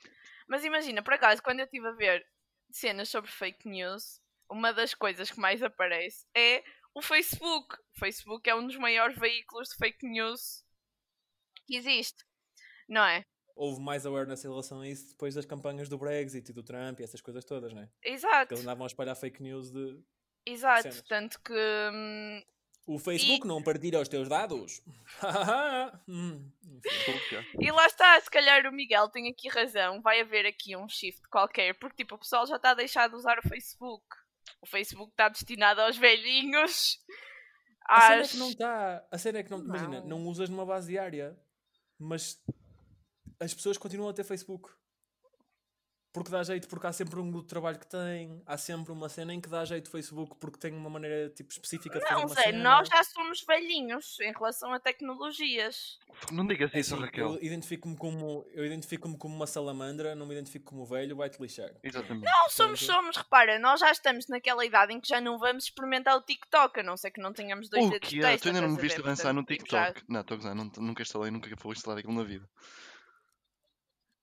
Mas 0.47 0.63
imagina, 0.63 1.01
por 1.01 1.13
acaso, 1.15 1.41
quando 1.41 1.59
eu 1.59 1.65
estive 1.65 1.87
a 1.87 1.91
ver 1.93 2.25
cenas 2.71 3.09
sobre 3.09 3.29
fake 3.31 3.67
news, 3.67 4.21
uma 4.49 4.71
das 4.71 4.93
coisas 4.93 5.31
que 5.31 5.39
mais 5.39 5.61
aparece 5.63 6.25
é 6.35 6.63
o 6.93 7.01
Facebook. 7.01 7.75
O 7.75 7.99
Facebook 7.99 8.49
é 8.49 8.55
um 8.55 8.65
dos 8.65 8.77
maiores 8.77 9.17
veículos 9.17 9.69
de 9.69 9.75
fake 9.75 10.05
news 10.07 10.63
que 11.65 11.75
existe. 11.75 12.23
Não 12.87 13.03
é? 13.03 13.25
Houve 13.55 13.81
mais 13.81 14.05
awareness 14.05 14.43
em 14.43 14.49
relação 14.49 14.81
a 14.81 14.87
isso 14.87 15.09
depois 15.09 15.35
das 15.35 15.45
campanhas 15.45 15.87
do 15.87 15.97
Brexit 15.97 16.49
e 16.49 16.53
do 16.53 16.63
Trump 16.63 16.99
e 16.99 17.03
essas 17.03 17.21
coisas 17.21 17.45
todas, 17.45 17.71
não 17.71 17.83
é? 17.83 17.89
Exato, 18.03 18.47
Que 18.47 18.53
eles 18.55 18.63
andavam 18.63 18.83
a 18.83 18.87
espalhar 18.87 19.15
fake 19.15 19.41
news 19.43 19.71
de. 19.71 19.99
exato. 20.45 20.81
cenas. 20.83 21.01
Tanto 21.03 21.39
que 21.41 21.53
hum, 21.93 22.43
O 22.87 22.97
Facebook 22.97 23.47
não 23.47 23.61
partilha 23.61 24.01
os 24.01 24.09
teus 24.09 24.27
dados. 24.27 24.81
Hum? 26.07 26.51
E 27.59 27.71
lá 27.71 27.85
está, 27.85 28.19
se 28.19 28.29
calhar 28.29 28.65
o 28.67 28.71
Miguel 28.71 29.07
tem 29.09 29.29
aqui 29.29 29.47
razão, 29.47 30.01
vai 30.01 30.19
haver 30.19 30.45
aqui 30.45 30.75
um 30.75 30.89
shift 30.89 31.21
qualquer, 31.29 31.73
porque 31.75 32.03
tipo, 32.03 32.15
o 32.15 32.19
pessoal 32.19 32.45
já 32.45 32.57
está 32.57 32.71
a 32.71 32.75
deixar 32.75 33.07
de 33.07 33.15
usar 33.15 33.39
o 33.39 33.47
Facebook. 33.47 34.03
O 34.61 34.65
Facebook 34.65 35.11
está 35.11 35.29
destinado 35.29 35.81
aos 35.81 35.97
velhinhos. 35.97 36.99
A 37.87 38.01
cena 38.01 38.15
é 38.15 38.21
Às... 38.21 38.31
que 38.31 38.37
não 38.37 38.49
está. 38.49 39.07
A 39.11 39.17
cena 39.17 39.39
é 39.39 39.43
que 39.43 39.51
não. 39.51 39.59
Imagina, 39.59 40.01
Não. 40.01 40.19
não 40.19 40.27
usas 40.27 40.49
numa 40.49 40.65
base 40.65 40.87
diária, 40.87 41.37
mas 41.99 42.41
as 43.39 43.53
pessoas 43.53 43.77
continuam 43.77 44.09
a 44.09 44.13
ter 44.13 44.23
Facebook. 44.23 44.69
Porque 46.13 46.29
dá 46.29 46.43
jeito, 46.43 46.67
porque 46.67 46.85
há 46.85 46.93
sempre 46.93 47.19
um 47.19 47.23
grupo 47.31 47.41
de 47.45 47.49
trabalho 47.49 47.79
que 47.79 47.87
tem, 47.87 48.39
há 48.45 48.55
sempre 48.55 48.91
uma 48.91 49.09
cena 49.09 49.33
em 49.33 49.41
que 49.41 49.49
dá 49.49 49.65
jeito 49.65 49.89
Facebook 49.89 50.35
porque 50.39 50.59
tem 50.59 50.71
uma 50.71 50.87
maneira 50.87 51.27
tipo 51.31 51.51
específica 51.51 51.97
de 51.97 52.05
fazer 52.05 52.13
Não, 52.13 52.27
uma 52.27 52.35
Zé, 52.35 52.43
cena. 52.43 52.63
nós 52.63 52.87
já 52.87 53.03
somos 53.03 53.43
velhinhos 53.43 54.19
em 54.19 54.31
relação 54.31 54.71
a 54.71 54.79
tecnologias. 54.79 55.97
Não 56.31 56.45
digas 56.45 56.69
É 56.73 56.79
isso, 56.79 56.95
Raquel. 56.95 57.33
eu 57.35 57.43
identifico-me 57.43 57.97
como, 57.97 58.45
eu 58.53 58.63
identifico-me 58.63 59.17
como 59.17 59.35
uma 59.35 59.47
salamandra, 59.47 60.13
não 60.13 60.27
me 60.27 60.33
identifico 60.35 60.65
como 60.65 60.85
velho, 60.85 61.15
vai-te 61.15 61.41
lixar. 61.41 61.71
Exatamente. 61.83 62.25
Não, 62.25 62.49
somos, 62.49 62.79
somos, 62.81 63.17
repara, 63.17 63.57
nós 63.57 63.79
já 63.79 63.89
estamos 63.91 64.27
naquela 64.27 64.63
idade 64.63 64.93
em 64.93 64.99
que 65.01 65.07
já 65.07 65.19
não 65.19 65.39
vamos 65.39 65.63
experimentar 65.63 66.15
o 66.15 66.21
TikTok, 66.21 66.79
a 66.79 66.83
não 66.83 66.95
ser 66.95 67.09
que 67.09 67.19
não 67.21 67.33
tenhamos 67.33 67.69
dois 67.69 67.85
O 67.87 67.89
dedos 67.89 68.07
que 68.09 68.15
de 68.19 68.21
é? 68.23 68.31
testa, 68.33 68.43
Tu 68.43 68.47
ainda 68.49 68.61
não 68.61 68.75
me 68.75 68.79
viste 68.81 68.97
ver? 68.97 69.01
avançar 69.01 69.33
no 69.33 69.43
tipo, 69.43 69.65
já- 69.67 69.87
TikTok. 69.87 70.05
Não, 70.11 70.21
estou 70.21 70.35
a 70.35 70.37
gozar, 70.37 70.53
não- 70.55 70.71
nunca 70.77 71.01
instalei, 71.01 71.31
nunca 71.31 71.49
vou 71.55 71.71
instalar 71.73 71.97
aquilo 71.97 72.13
na 72.13 72.23
vida. 72.23 72.47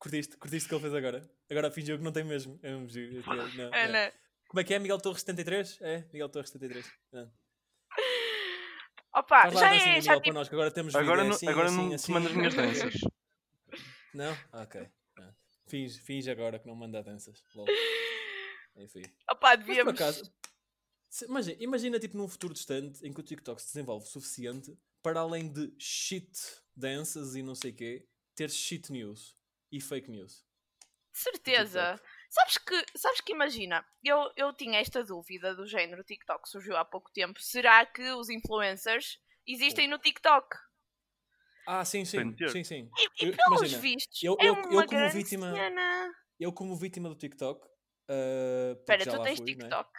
Curtiste, 0.00 0.36
curtiste 0.38 0.66
o 0.66 0.68
que 0.70 0.74
ele 0.76 0.82
fez 0.82 0.94
agora? 0.94 1.30
Agora 1.50 1.70
fingiu 1.70 1.98
que 1.98 2.02
não 2.04 2.10
tem 2.12 2.24
mesmo. 2.24 2.58
É 2.62 2.74
um 2.74 2.88
giro, 2.88 3.16
eu 3.16 3.22
não, 3.54 3.74
É, 3.74 3.84
é. 3.84 3.88
né? 3.88 4.12
Como 4.48 4.58
é 4.60 4.64
que 4.64 4.74
é? 4.74 4.78
Miguel 4.78 4.98
Torres 4.98 5.20
73? 5.20 5.78
É, 5.82 5.98
Miguel 6.12 6.28
Torres 6.30 6.50
73. 6.50 6.90
Não. 7.12 7.30
Opa, 9.14 9.42
Faz 9.42 9.54
lá 9.54 9.60
já 9.60 9.66
a 9.66 9.70
dancinha, 9.72 9.90
é, 9.92 9.98
Miguel, 9.98 10.02
já 10.02 10.12
para 10.14 10.22
tipo, 10.22 10.34
nós, 10.34 10.48
que 10.48 10.54
agora 10.54 10.70
temos 10.70 10.94
Agora, 10.94 11.22
vídeo, 11.22 11.24
é 11.24 11.28
não, 11.28 11.36
assim, 11.36 11.48
agora 11.48 11.66
assim, 11.66 11.76
não 11.88 11.94
assim. 11.94 12.06
te 12.06 12.12
mando 12.12 12.28
as 12.28 12.34
minhas 12.34 12.54
danças. 12.54 12.94
Não? 14.12 14.36
Ok. 14.52 14.88
Ah. 15.20 15.34
Finge, 15.68 16.00
finge 16.00 16.28
agora 16.28 16.58
que 16.58 16.66
não 16.66 16.74
manda 16.74 17.00
danças. 17.00 17.44
Lol. 17.54 17.64
Enfim. 18.76 19.02
Mas 19.28 19.38
por 19.38 19.56
devíamos. 19.58 19.94
acaso, 19.94 20.32
se- 21.08 21.26
imagina, 21.26 21.56
imagina 21.60 22.00
tipo 22.00 22.16
num 22.16 22.26
futuro 22.26 22.52
distante 22.52 23.06
em 23.06 23.12
que 23.12 23.20
o 23.20 23.22
TikTok 23.22 23.60
se 23.62 23.68
desenvolve 23.68 24.04
o 24.04 24.08
suficiente 24.08 24.76
para 25.00 25.20
além 25.20 25.48
de 25.52 25.72
shit 25.78 26.28
danças 26.74 27.36
e 27.36 27.42
não 27.42 27.54
sei 27.54 27.72
quê, 27.72 28.04
ter 28.34 28.50
shit 28.50 28.90
news 28.90 29.36
e 29.72 29.80
fake 29.80 30.10
news. 30.10 30.44
De 31.12 31.18
certeza. 31.18 32.00
Sabes 32.30 32.58
que, 32.58 32.84
sabes 32.96 33.20
que 33.20 33.32
imagina, 33.32 33.84
eu, 34.04 34.30
eu 34.36 34.52
tinha 34.52 34.78
esta 34.80 35.02
dúvida 35.02 35.54
do 35.54 35.66
género, 35.66 36.02
o 36.02 36.04
TikTok 36.04 36.48
surgiu 36.48 36.76
há 36.76 36.84
pouco 36.84 37.10
tempo. 37.12 37.40
Será 37.40 37.84
que 37.84 38.02
os 38.12 38.28
influencers 38.30 39.18
existem 39.46 39.88
no 39.88 39.98
TikTok? 39.98 40.46
Ah, 41.66 41.84
sim, 41.84 42.04
sim, 42.04 42.34
sim, 42.50 42.64
sim. 42.64 42.90
E, 42.96 43.24
e 43.24 43.28
Eu- 43.28 43.36
pelos 43.36 43.58
imagina, 43.60 43.82
vistos, 43.82 44.22
eu- 44.22 44.36
é 44.40 44.48
eu- 44.48 44.52
uma 44.54 44.62
eu 44.62 44.68
como 44.70 44.86
grande 44.86 45.16
vítima- 45.16 45.52
cena. 45.54 46.14
Eu 46.38 46.52
como 46.52 46.76
vítima 46.76 47.08
do 47.08 47.14
TikTok, 47.16 47.60
porque 47.60 48.80
Espera, 48.80 49.04
já 49.04 49.10
tu 49.12 49.18
lá 49.18 49.24
tens 49.24 49.36
fui, 49.38 49.46
né? 49.46 49.54
TikTok. 49.54 49.90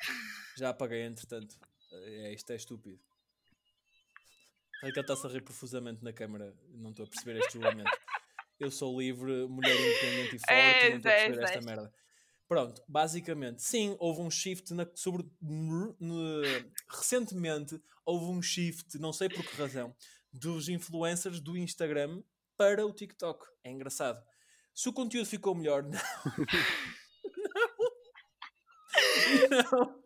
Já 0.57 0.69
apaguei, 0.69 1.01
entretanto. 1.03 1.55
É, 1.91 2.33
isto 2.33 2.49
é 2.51 2.55
estúpido. 2.55 2.99
É 4.83 4.91
que 4.91 4.97
ele 4.97 5.01
está-se 5.01 5.27
a 5.27 5.29
rir 5.29 5.41
profusamente 5.41 6.03
na 6.03 6.11
câmara. 6.11 6.55
Não 6.69 6.89
estou 6.89 7.05
a 7.05 7.09
perceber 7.09 7.37
este 7.39 7.53
julgamento. 7.53 7.91
Eu 8.61 8.69
sou 8.71 8.99
livre, 8.99 9.47
mulher 9.47 9.75
independente 9.75 10.35
e 10.35 10.39
forte, 10.45 10.51
És, 10.53 10.89
não 10.91 10.99
a 10.99 11.01
perceber 11.01 11.31
és, 11.31 11.37
esta 11.39 11.57
és. 11.57 11.65
merda. 11.65 11.93
Pronto, 12.47 12.83
basicamente, 12.87 13.63
sim, 13.63 13.95
houve 13.97 14.21
um 14.21 14.29
shift 14.29 14.73
na, 14.73 14.85
sobre, 14.93 15.25
no- 15.41 15.95
no- 15.99 16.41
recentemente 16.89 17.81
houve 18.05 18.25
um 18.25 18.41
shift, 18.41 18.97
não 18.99 19.13
sei 19.13 19.29
por 19.29 19.43
que 19.45 19.55
razão, 19.55 19.95
dos 20.33 20.67
influencers 20.69 21.39
do 21.39 21.57
Instagram 21.57 22.21
para 22.57 22.85
o 22.85 22.93
TikTok. 22.93 23.45
É 23.63 23.71
engraçado. 23.71 24.21
Se 24.75 24.89
o 24.89 24.93
conteúdo 24.93 25.25
ficou 25.27 25.55
melhor, 25.55 25.81
não. 25.89 25.91
não. 29.49 29.71
não. 29.71 30.01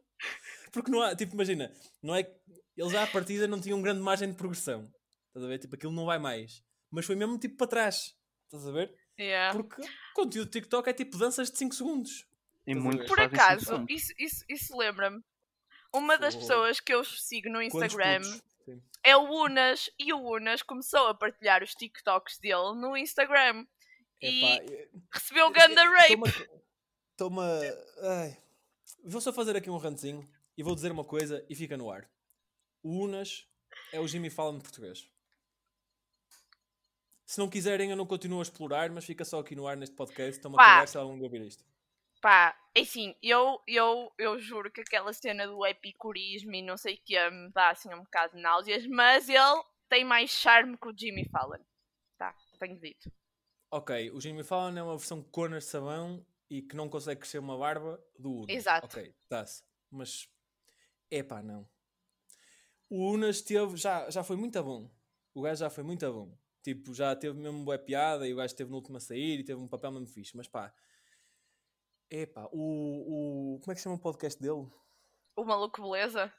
Porque 0.71 0.91
não 0.91 1.01
há, 1.01 1.15
tipo, 1.15 1.33
imagina, 1.33 1.71
não 2.01 2.15
é 2.15 2.29
eles 2.77 2.93
à 2.93 3.07
partida 3.07 3.47
não 3.47 3.59
tinham 3.61 3.81
grande 3.81 4.01
margem 4.01 4.29
de 4.29 4.35
progressão. 4.35 4.91
Estás 5.27 5.45
a 5.45 5.47
ver? 5.47 5.59
Tipo, 5.59 5.75
aquilo 5.75 5.93
não 5.93 6.05
vai 6.05 6.19
mais. 6.19 6.61
Mas 6.91 7.05
foi 7.05 7.15
mesmo 7.15 7.37
tipo 7.39 7.55
para 7.57 7.67
trás. 7.67 8.13
Estás 8.55 8.67
a 8.67 8.71
ver? 8.71 8.95
Yeah. 9.19 9.53
Porque 9.57 9.81
o 9.81 9.85
conteúdo 10.13 10.47
do 10.47 10.51
TikTok 10.51 10.89
é 10.89 10.93
tipo 10.93 11.17
danças 11.17 11.49
de 11.51 11.57
5 11.57 11.75
segundos. 11.75 12.27
E 12.67 12.73
ver? 12.73 13.05
Por 13.07 13.19
acaso, 13.19 13.85
isso, 13.87 14.11
isso, 14.17 14.43
isso 14.49 14.77
lembra-me. 14.77 15.23
Uma 15.93 16.17
das 16.17 16.33
Fogo. 16.33 16.47
pessoas 16.47 16.79
que 16.79 16.93
eu 16.93 17.03
sigo 17.03 17.49
no 17.49 17.61
Instagram 17.61 18.21
é 19.03 19.15
o 19.15 19.23
Unas 19.43 19.89
e 19.99 20.11
o 20.11 20.19
Unas 20.19 20.61
começou 20.61 21.07
a 21.07 21.13
partilhar 21.13 21.63
os 21.63 21.73
TikToks 21.75 22.39
dele 22.39 22.73
no 22.75 22.97
Instagram 22.97 23.65
e 24.21 24.43
Epá, 24.43 24.63
eu- 24.73 24.89
recebeu 25.13 25.49
ganda 25.51 25.83
rape. 25.83 26.49
Toma. 27.15 27.47
Ai. 28.01 28.37
Vou 29.05 29.21
só 29.21 29.31
fazer 29.31 29.55
aqui 29.55 29.69
um 29.69 29.77
rantzinho 29.77 30.27
e 30.57 30.63
vou 30.63 30.75
dizer 30.75 30.91
uma 30.91 31.05
coisa 31.05 31.45
e 31.49 31.55
fica 31.55 31.77
no 31.77 31.89
ar. 31.91 32.09
O 32.83 33.03
Unas 33.05 33.47
é 33.93 33.99
o 33.99 34.07
Jimmy 34.07 34.29
Fallon 34.29 34.59
português. 34.59 35.07
Se 37.25 37.39
não 37.39 37.49
quiserem, 37.49 37.89
eu 37.89 37.97
não 37.97 38.05
continuo 38.05 38.39
a 38.39 38.43
explorar, 38.43 38.89
mas 38.91 39.03
fica 39.03 39.25
só 39.25 39.39
aqui 39.39 39.55
no 39.55 39.67
ar 39.67 39.75
neste 39.75 39.95
podcast. 39.95 40.31
Estão-me 40.31 40.57
a 40.57 40.59
Pá. 40.59 40.65
cagar 40.65 40.87
se 40.87 40.97
algum 40.97 41.19
ouvir 41.21 41.41
isto. 41.41 41.63
Pá, 42.21 42.55
é 42.73 42.81
assim, 42.81 43.15
eu, 43.21 43.59
eu, 43.67 44.11
eu 44.17 44.39
juro 44.39 44.71
que 44.71 44.81
aquela 44.81 45.11
cena 45.13 45.47
do 45.47 45.65
epicurismo 45.65 46.53
e 46.53 46.61
não 46.61 46.77
sei 46.77 46.95
o 46.95 46.99
que 47.03 47.29
me 47.29 47.51
dá 47.51 47.69
assim 47.69 47.93
um 47.93 48.03
bocado 48.03 48.35
de 48.35 48.41
náuseas, 48.41 48.85
mas 48.87 49.27
ele 49.29 49.63
tem 49.89 50.03
mais 50.03 50.29
charme 50.29 50.77
que 50.77 50.87
o 50.87 50.97
Jimmy 50.97 51.27
Fallon. 51.29 51.63
Tá, 52.17 52.35
tenho 52.59 52.79
dito. 52.79 53.11
Ok, 53.71 54.11
o 54.11 54.21
Jimmy 54.21 54.43
Fallon 54.43 54.77
é 54.77 54.83
uma 54.83 54.97
versão 54.97 55.21
corner 55.21 55.59
de 55.59 55.65
sabão 55.65 56.25
e 56.49 56.61
que 56.61 56.75
não 56.75 56.89
consegue 56.89 57.21
crescer 57.21 57.39
uma 57.39 57.57
barba 57.57 58.03
do 58.17 58.37
Unas. 58.37 58.55
Exato. 58.55 58.85
Ok, 58.85 59.13
está-se. 59.23 59.63
Mas, 59.91 60.29
epá, 61.09 61.41
não. 61.41 61.67
O 62.89 63.11
Unas 63.11 63.41
teve, 63.41 63.77
já, 63.77 64.09
já 64.09 64.23
foi 64.23 64.35
muito 64.35 64.61
bom. 64.63 64.89
O 65.33 65.41
gajo 65.41 65.59
já 65.59 65.69
foi 65.69 65.83
muito 65.83 66.11
bom. 66.11 66.37
Tipo, 66.65 66.95
já 66.95 67.15
teve 67.15 67.37
mesmo 67.37 67.63
boa 67.63 67.77
piada 67.77 68.27
e 68.27 68.33
o 68.33 68.37
gajo 68.37 68.47
esteve 68.47 68.71
no 68.71 68.77
último 68.77 68.97
a 68.97 68.99
sair 68.99 69.39
e 69.39 69.43
teve 69.43 69.61
um 69.61 69.67
papel 69.67 69.91
mesmo 69.91 70.07
fixe. 70.07 70.35
Mas 70.35 70.47
pá, 70.47 70.73
epá, 72.09 72.49
o, 72.51 73.53
o... 73.53 73.59
Como 73.59 73.71
é 73.71 73.75
que 73.75 73.79
se 73.79 73.83
chama 73.83 73.97
o 73.97 73.99
podcast 73.99 74.41
dele? 74.41 74.65
O 75.35 75.43
maluco 75.45 75.79
beleza? 75.79 76.33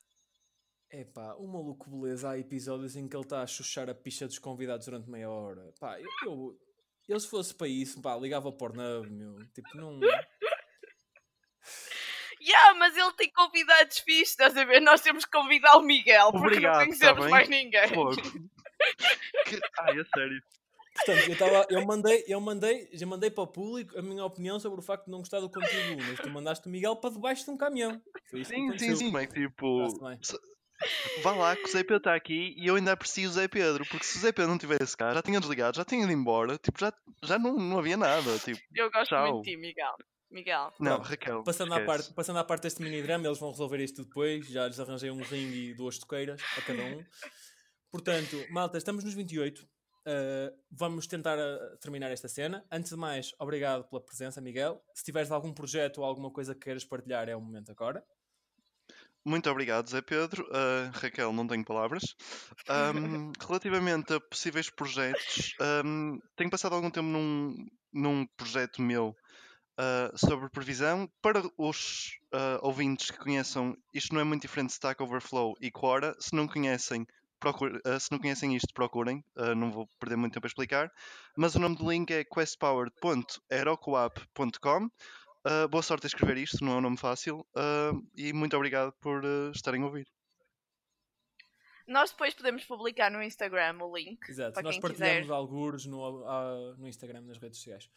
Epá, 0.90 1.36
o 1.36 1.46
maluco 1.46 1.88
beleza, 1.88 2.30
há 2.30 2.38
episódios 2.38 2.96
em 2.96 3.06
que 3.06 3.14
ele 3.14 3.22
está 3.22 3.40
a 3.40 3.46
chuchar 3.46 3.88
a 3.88 3.94
picha 3.94 4.26
dos 4.26 4.40
convidados 4.40 4.86
durante 4.86 5.08
meia 5.08 5.30
hora. 5.30 5.72
Pá, 5.78 6.00
eu, 6.00 6.08
eu, 6.24 6.58
eu 7.08 7.20
se 7.20 7.28
fosse 7.28 7.54
para 7.54 7.68
isso, 7.68 8.02
pá, 8.02 8.16
ligava 8.16 8.50
para 8.50 8.54
o 8.54 8.58
Pornhub, 8.58 9.08
meu. 9.08 9.36
Tipo, 9.54 9.76
não... 9.76 10.00
Yeah, 12.40 12.74
mas 12.74 12.96
ele 12.96 13.12
tem 13.12 13.30
convidados 13.30 13.98
fixos, 13.98 14.30
estás 14.30 14.56
a 14.56 14.64
ver? 14.64 14.80
Nós 14.80 15.00
temos 15.02 15.24
que 15.24 15.30
convidar 15.30 15.76
o 15.76 15.82
Miguel, 15.82 16.32
porque 16.32 16.46
Obrigado, 16.46 16.72
não 16.72 16.78
tá 16.80 16.84
conhecemos 16.86 17.22
bem? 17.22 17.30
mais 17.30 17.48
ninguém. 17.48 17.88
Fogo. 17.94 18.16
Que- 19.46 19.60
Ai, 19.80 20.00
é 20.00 20.04
sério. 20.04 20.42
Portanto, 20.94 21.28
eu, 21.28 21.36
tava, 21.38 21.66
eu, 21.68 21.84
mandei, 21.84 22.24
eu 22.26 22.40
mandei, 22.40 22.88
já 22.92 23.06
mandei 23.06 23.30
para 23.30 23.44
o 23.44 23.46
público 23.46 23.98
a 23.98 24.02
minha 24.02 24.24
opinião 24.24 24.58
sobre 24.58 24.80
o 24.80 24.82
facto 24.82 25.04
de 25.04 25.10
não 25.10 25.18
gostar 25.18 25.40
do 25.40 25.50
conteúdo, 25.50 26.02
mas 26.08 26.18
tu 26.20 26.30
mandaste 26.30 26.66
o 26.66 26.70
Miguel 26.70 26.96
para 26.96 27.10
debaixo 27.10 27.44
de 27.44 27.50
um 27.50 27.56
caminhão. 27.56 28.00
Foi 28.30 28.40
isso 28.40 28.50
que 28.50 28.56
Sim, 28.56 28.78
sim, 28.78 28.96
sim. 28.96 29.04
Como 29.06 29.18
é 29.18 29.26
que 29.26 29.34
tipo. 29.34 29.86
Vá 31.22 31.32
lá 31.32 31.56
que 31.56 31.64
o 31.64 31.68
Zé 31.68 31.82
Pedro 31.82 31.96
está 31.98 32.14
aqui 32.14 32.54
e 32.56 32.66
eu 32.66 32.76
ainda 32.76 32.92
aprecio 32.92 33.28
o 33.28 33.32
Zé 33.32 33.48
Pedro, 33.48 33.84
porque 33.90 34.04
se 34.04 34.18
o 34.18 34.20
Zé 34.20 34.32
Pedro 34.32 34.50
não 34.50 34.58
tivesse 34.58 34.96
cá, 34.96 35.12
já 35.14 35.22
tinha 35.22 35.40
desligado, 35.40 35.76
já 35.76 35.84
tinha 35.84 36.02
ido 36.02 36.12
embora, 36.12 36.58
tipo, 36.58 36.78
já, 36.78 36.92
já 37.22 37.38
não, 37.38 37.56
não 37.56 37.78
havia 37.78 37.96
nada. 37.96 38.38
Tipo, 38.38 38.60
Eu 38.74 38.90
gosto 38.90 39.08
Tchau. 39.08 39.32
muito 39.34 39.44
de 39.44 39.50
ti, 39.52 39.56
Miguel. 39.56 39.94
Miguel. 40.30 40.72
não, 40.80 40.98
Raquel. 41.00 41.42
Passando 41.44 41.72
à, 41.72 41.80
parte, 41.80 42.12
passando 42.12 42.38
à 42.38 42.44
parte 42.44 42.62
deste 42.64 42.82
mini 42.82 43.00
drama, 43.02 43.26
eles 43.26 43.38
vão 43.38 43.50
resolver 43.50 43.80
isto 43.82 44.02
depois. 44.04 44.46
Já 44.48 44.66
lhes 44.66 44.78
arranjei 44.78 45.10
um 45.10 45.22
ringue 45.22 45.70
e 45.70 45.74
duas 45.74 45.98
toqueiras 45.98 46.40
a 46.58 46.60
cada 46.62 46.82
um. 46.82 47.02
Portanto, 47.96 48.36
malta, 48.50 48.76
estamos 48.76 49.04
nos 49.04 49.14
28. 49.14 49.62
Uh, 49.62 50.54
vamos 50.70 51.06
tentar 51.06 51.38
uh, 51.38 51.78
terminar 51.78 52.10
esta 52.10 52.28
cena. 52.28 52.62
Antes 52.70 52.90
de 52.90 52.96
mais, 52.96 53.32
obrigado 53.38 53.84
pela 53.84 54.02
presença, 54.02 54.38
Miguel. 54.38 54.84
Se 54.94 55.02
tiveres 55.02 55.30
algum 55.30 55.50
projeto 55.50 55.98
ou 55.98 56.04
alguma 56.04 56.30
coisa 56.30 56.54
que 56.54 56.60
queiras 56.60 56.84
partilhar, 56.84 57.26
é 57.26 57.34
o 57.34 57.40
momento 57.40 57.70
agora. 57.70 58.04
Muito 59.24 59.48
obrigado, 59.48 59.88
Zé 59.88 60.02
Pedro. 60.02 60.46
Ah, 60.52 60.90
Raquel, 60.92 61.32
não 61.32 61.46
tenho 61.46 61.64
palavras. 61.64 62.14
Ahm, 62.68 63.32
relativamente 63.40 64.12
a 64.12 64.20
possíveis 64.20 64.68
projetos, 64.68 65.54
ahm, 65.58 66.18
tenho 66.36 66.50
passado 66.50 66.74
algum 66.74 66.90
tempo 66.90 67.08
num, 67.08 67.66
num 67.90 68.26
projeto 68.36 68.82
meu 68.82 69.16
ah, 69.78 70.12
sobre 70.14 70.50
previsão. 70.50 71.10
Para 71.22 71.42
os 71.56 72.18
ah, 72.30 72.58
ouvintes 72.60 73.10
que 73.10 73.18
conheçam, 73.18 73.74
isto 73.94 74.14
não 74.14 74.20
é 74.20 74.24
muito 74.24 74.42
diferente 74.42 74.68
de 74.68 74.74
Stack 74.74 75.02
Overflow 75.02 75.56
e 75.62 75.70
Quora. 75.70 76.14
Se 76.20 76.36
não 76.36 76.46
conhecem, 76.46 77.06
procure- 77.38 77.80
ah, 77.84 77.98
se 78.00 78.10
não 78.12 78.18
conhecem 78.18 78.54
isto, 78.56 78.72
procurem. 78.74 79.22
Ah, 79.36 79.54
não 79.54 79.70
vou 79.70 79.86
perder 80.00 80.16
muito 80.16 80.32
tempo 80.34 80.46
a 80.46 80.48
explicar. 80.48 80.90
Mas 81.36 81.54
o 81.54 81.58
nome 81.58 81.76
do 81.76 81.90
link 81.90 82.10
é 82.12 82.24
questpowered.herocoap.com. 82.24 84.86
Uh, 85.48 85.68
boa 85.68 85.82
sorte 85.82 86.06
a 86.06 86.08
escrever 86.08 86.38
isto, 86.38 86.64
não 86.64 86.72
é 86.72 86.76
um 86.76 86.80
nome 86.80 86.96
fácil. 86.96 87.46
uh, 87.56 88.02
e 88.16 88.32
muito 88.32 88.56
obrigado 88.56 88.92
por 89.00 89.24
uh, 89.24 89.52
estarem 89.54 89.80
a 89.82 89.86
ouvir. 89.86 90.08
Nós 91.86 92.10
depois 92.10 92.34
podemos 92.34 92.64
publicar 92.64 93.12
no 93.12 93.22
Instagram 93.22 93.78
o 93.84 93.96
link. 93.96 94.18
Exato, 94.28 94.54
Para 94.54 94.64
nós 94.64 94.74
quem 94.74 94.80
partilhamos 94.82 95.18
quiser. 95.20 95.32
alguns 95.32 95.86
no, 95.86 96.26
ah, 96.26 96.74
no 96.76 96.88
Instagram, 96.88 97.20
nas 97.20 97.38
redes 97.38 97.58
sociais. 97.58 97.88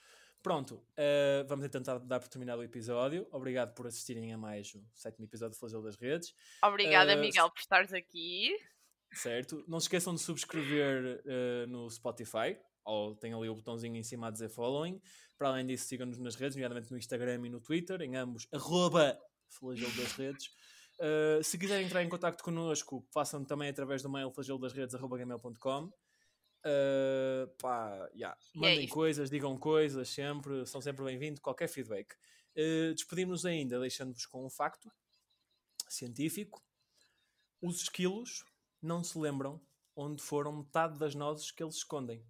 Pronto, 0.44 0.80
eh, 0.96 1.44
vamos 1.50 1.68
tentar 1.70 1.98
dar 1.98 2.20
por 2.20 2.30
terminado 2.30 2.62
o 2.62 2.64
episódio. 2.64 3.28
Obrigado 3.32 3.74
por 3.74 3.88
assistirem 3.88 4.32
a 4.32 4.38
mais 4.38 4.74
o 4.76 4.84
sétimo 4.94 5.26
episódio 5.26 5.54
de 5.56 5.60
Flagelo 5.60 5.82
das 5.84 5.96
Redes. 5.98 6.36
Obrigada, 6.64 7.14
Eh, 7.14 7.16
Miguel, 7.16 7.50
por 7.50 7.60
estares 7.60 7.92
aqui. 7.92 8.56
Certo? 9.14 9.64
Não 9.68 9.80
se 9.80 9.86
esqueçam 9.86 10.14
de 10.14 10.22
subscrever 10.22 11.22
eh, 11.26 11.66
no 11.68 11.90
Spotify, 11.90 12.58
ou 12.86 13.16
tem 13.16 13.34
ali 13.34 13.50
o 13.50 13.56
botãozinho 13.56 13.96
em 13.96 14.04
cima 14.04 14.28
a 14.28 14.32
dizer 14.32 14.50
following. 14.50 15.02
Para 15.38 15.50
além 15.50 15.66
disso, 15.66 15.86
sigam-nos 15.86 16.18
nas 16.20 16.36
redes, 16.36 16.56
nomeadamente 16.56 16.92
no 16.92 16.98
Instagram 16.98 17.46
e 17.46 17.50
no 17.50 17.60
Twitter, 17.60 18.02
em 18.02 18.16
ambos, 18.16 18.48
arroba 18.52 19.20
flagelo 19.50 19.92
das 19.94 20.14
redes. 20.14 20.48
Uh, 21.00 21.42
se 21.44 21.58
quiserem 21.58 21.86
entrar 21.86 22.04
em 22.04 22.10
contato 22.10 22.44
connosco, 22.44 23.08
façam 23.14 23.44
também 23.46 23.70
através 23.70 24.04
do 24.04 24.10
mail 24.10 24.32
flageldasredes.gmail.com 24.32 25.86
uh, 25.86 27.48
pá, 27.58 28.10
yeah. 28.14 28.38
É 28.56 28.60
Mandem 28.60 28.84
isto. 28.84 28.94
coisas, 28.94 29.30
digam 29.30 29.58
coisas 29.58 30.10
sempre, 30.10 30.66
são 30.66 30.82
sempre 30.82 31.04
bem-vindos, 31.06 31.40
qualquer 31.42 31.68
feedback. 31.68 32.14
Uh, 32.56 32.94
Despedimos-nos 32.94 33.46
ainda 33.46 33.80
deixando-vos 33.80 34.26
com 34.26 34.46
um 34.46 34.50
facto 34.50 34.92
científico. 35.88 36.62
Os 37.62 37.82
esquilos 37.82 38.44
não 38.82 39.04
se 39.04 39.18
lembram 39.18 39.62
onde 39.96 40.22
foram 40.22 40.58
metade 40.58 40.98
das 40.98 41.14
nozes 41.14 41.52
que 41.52 41.62
eles 41.62 41.76
escondem. 41.76 42.26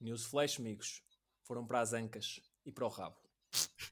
Newsflash, 0.00 0.60
amigos. 0.60 1.02
Foram 1.42 1.66
para 1.66 1.80
as 1.80 1.92
ancas 1.92 2.40
e 2.64 2.70
para 2.70 2.84
o 2.84 2.88
rabo. 2.88 3.16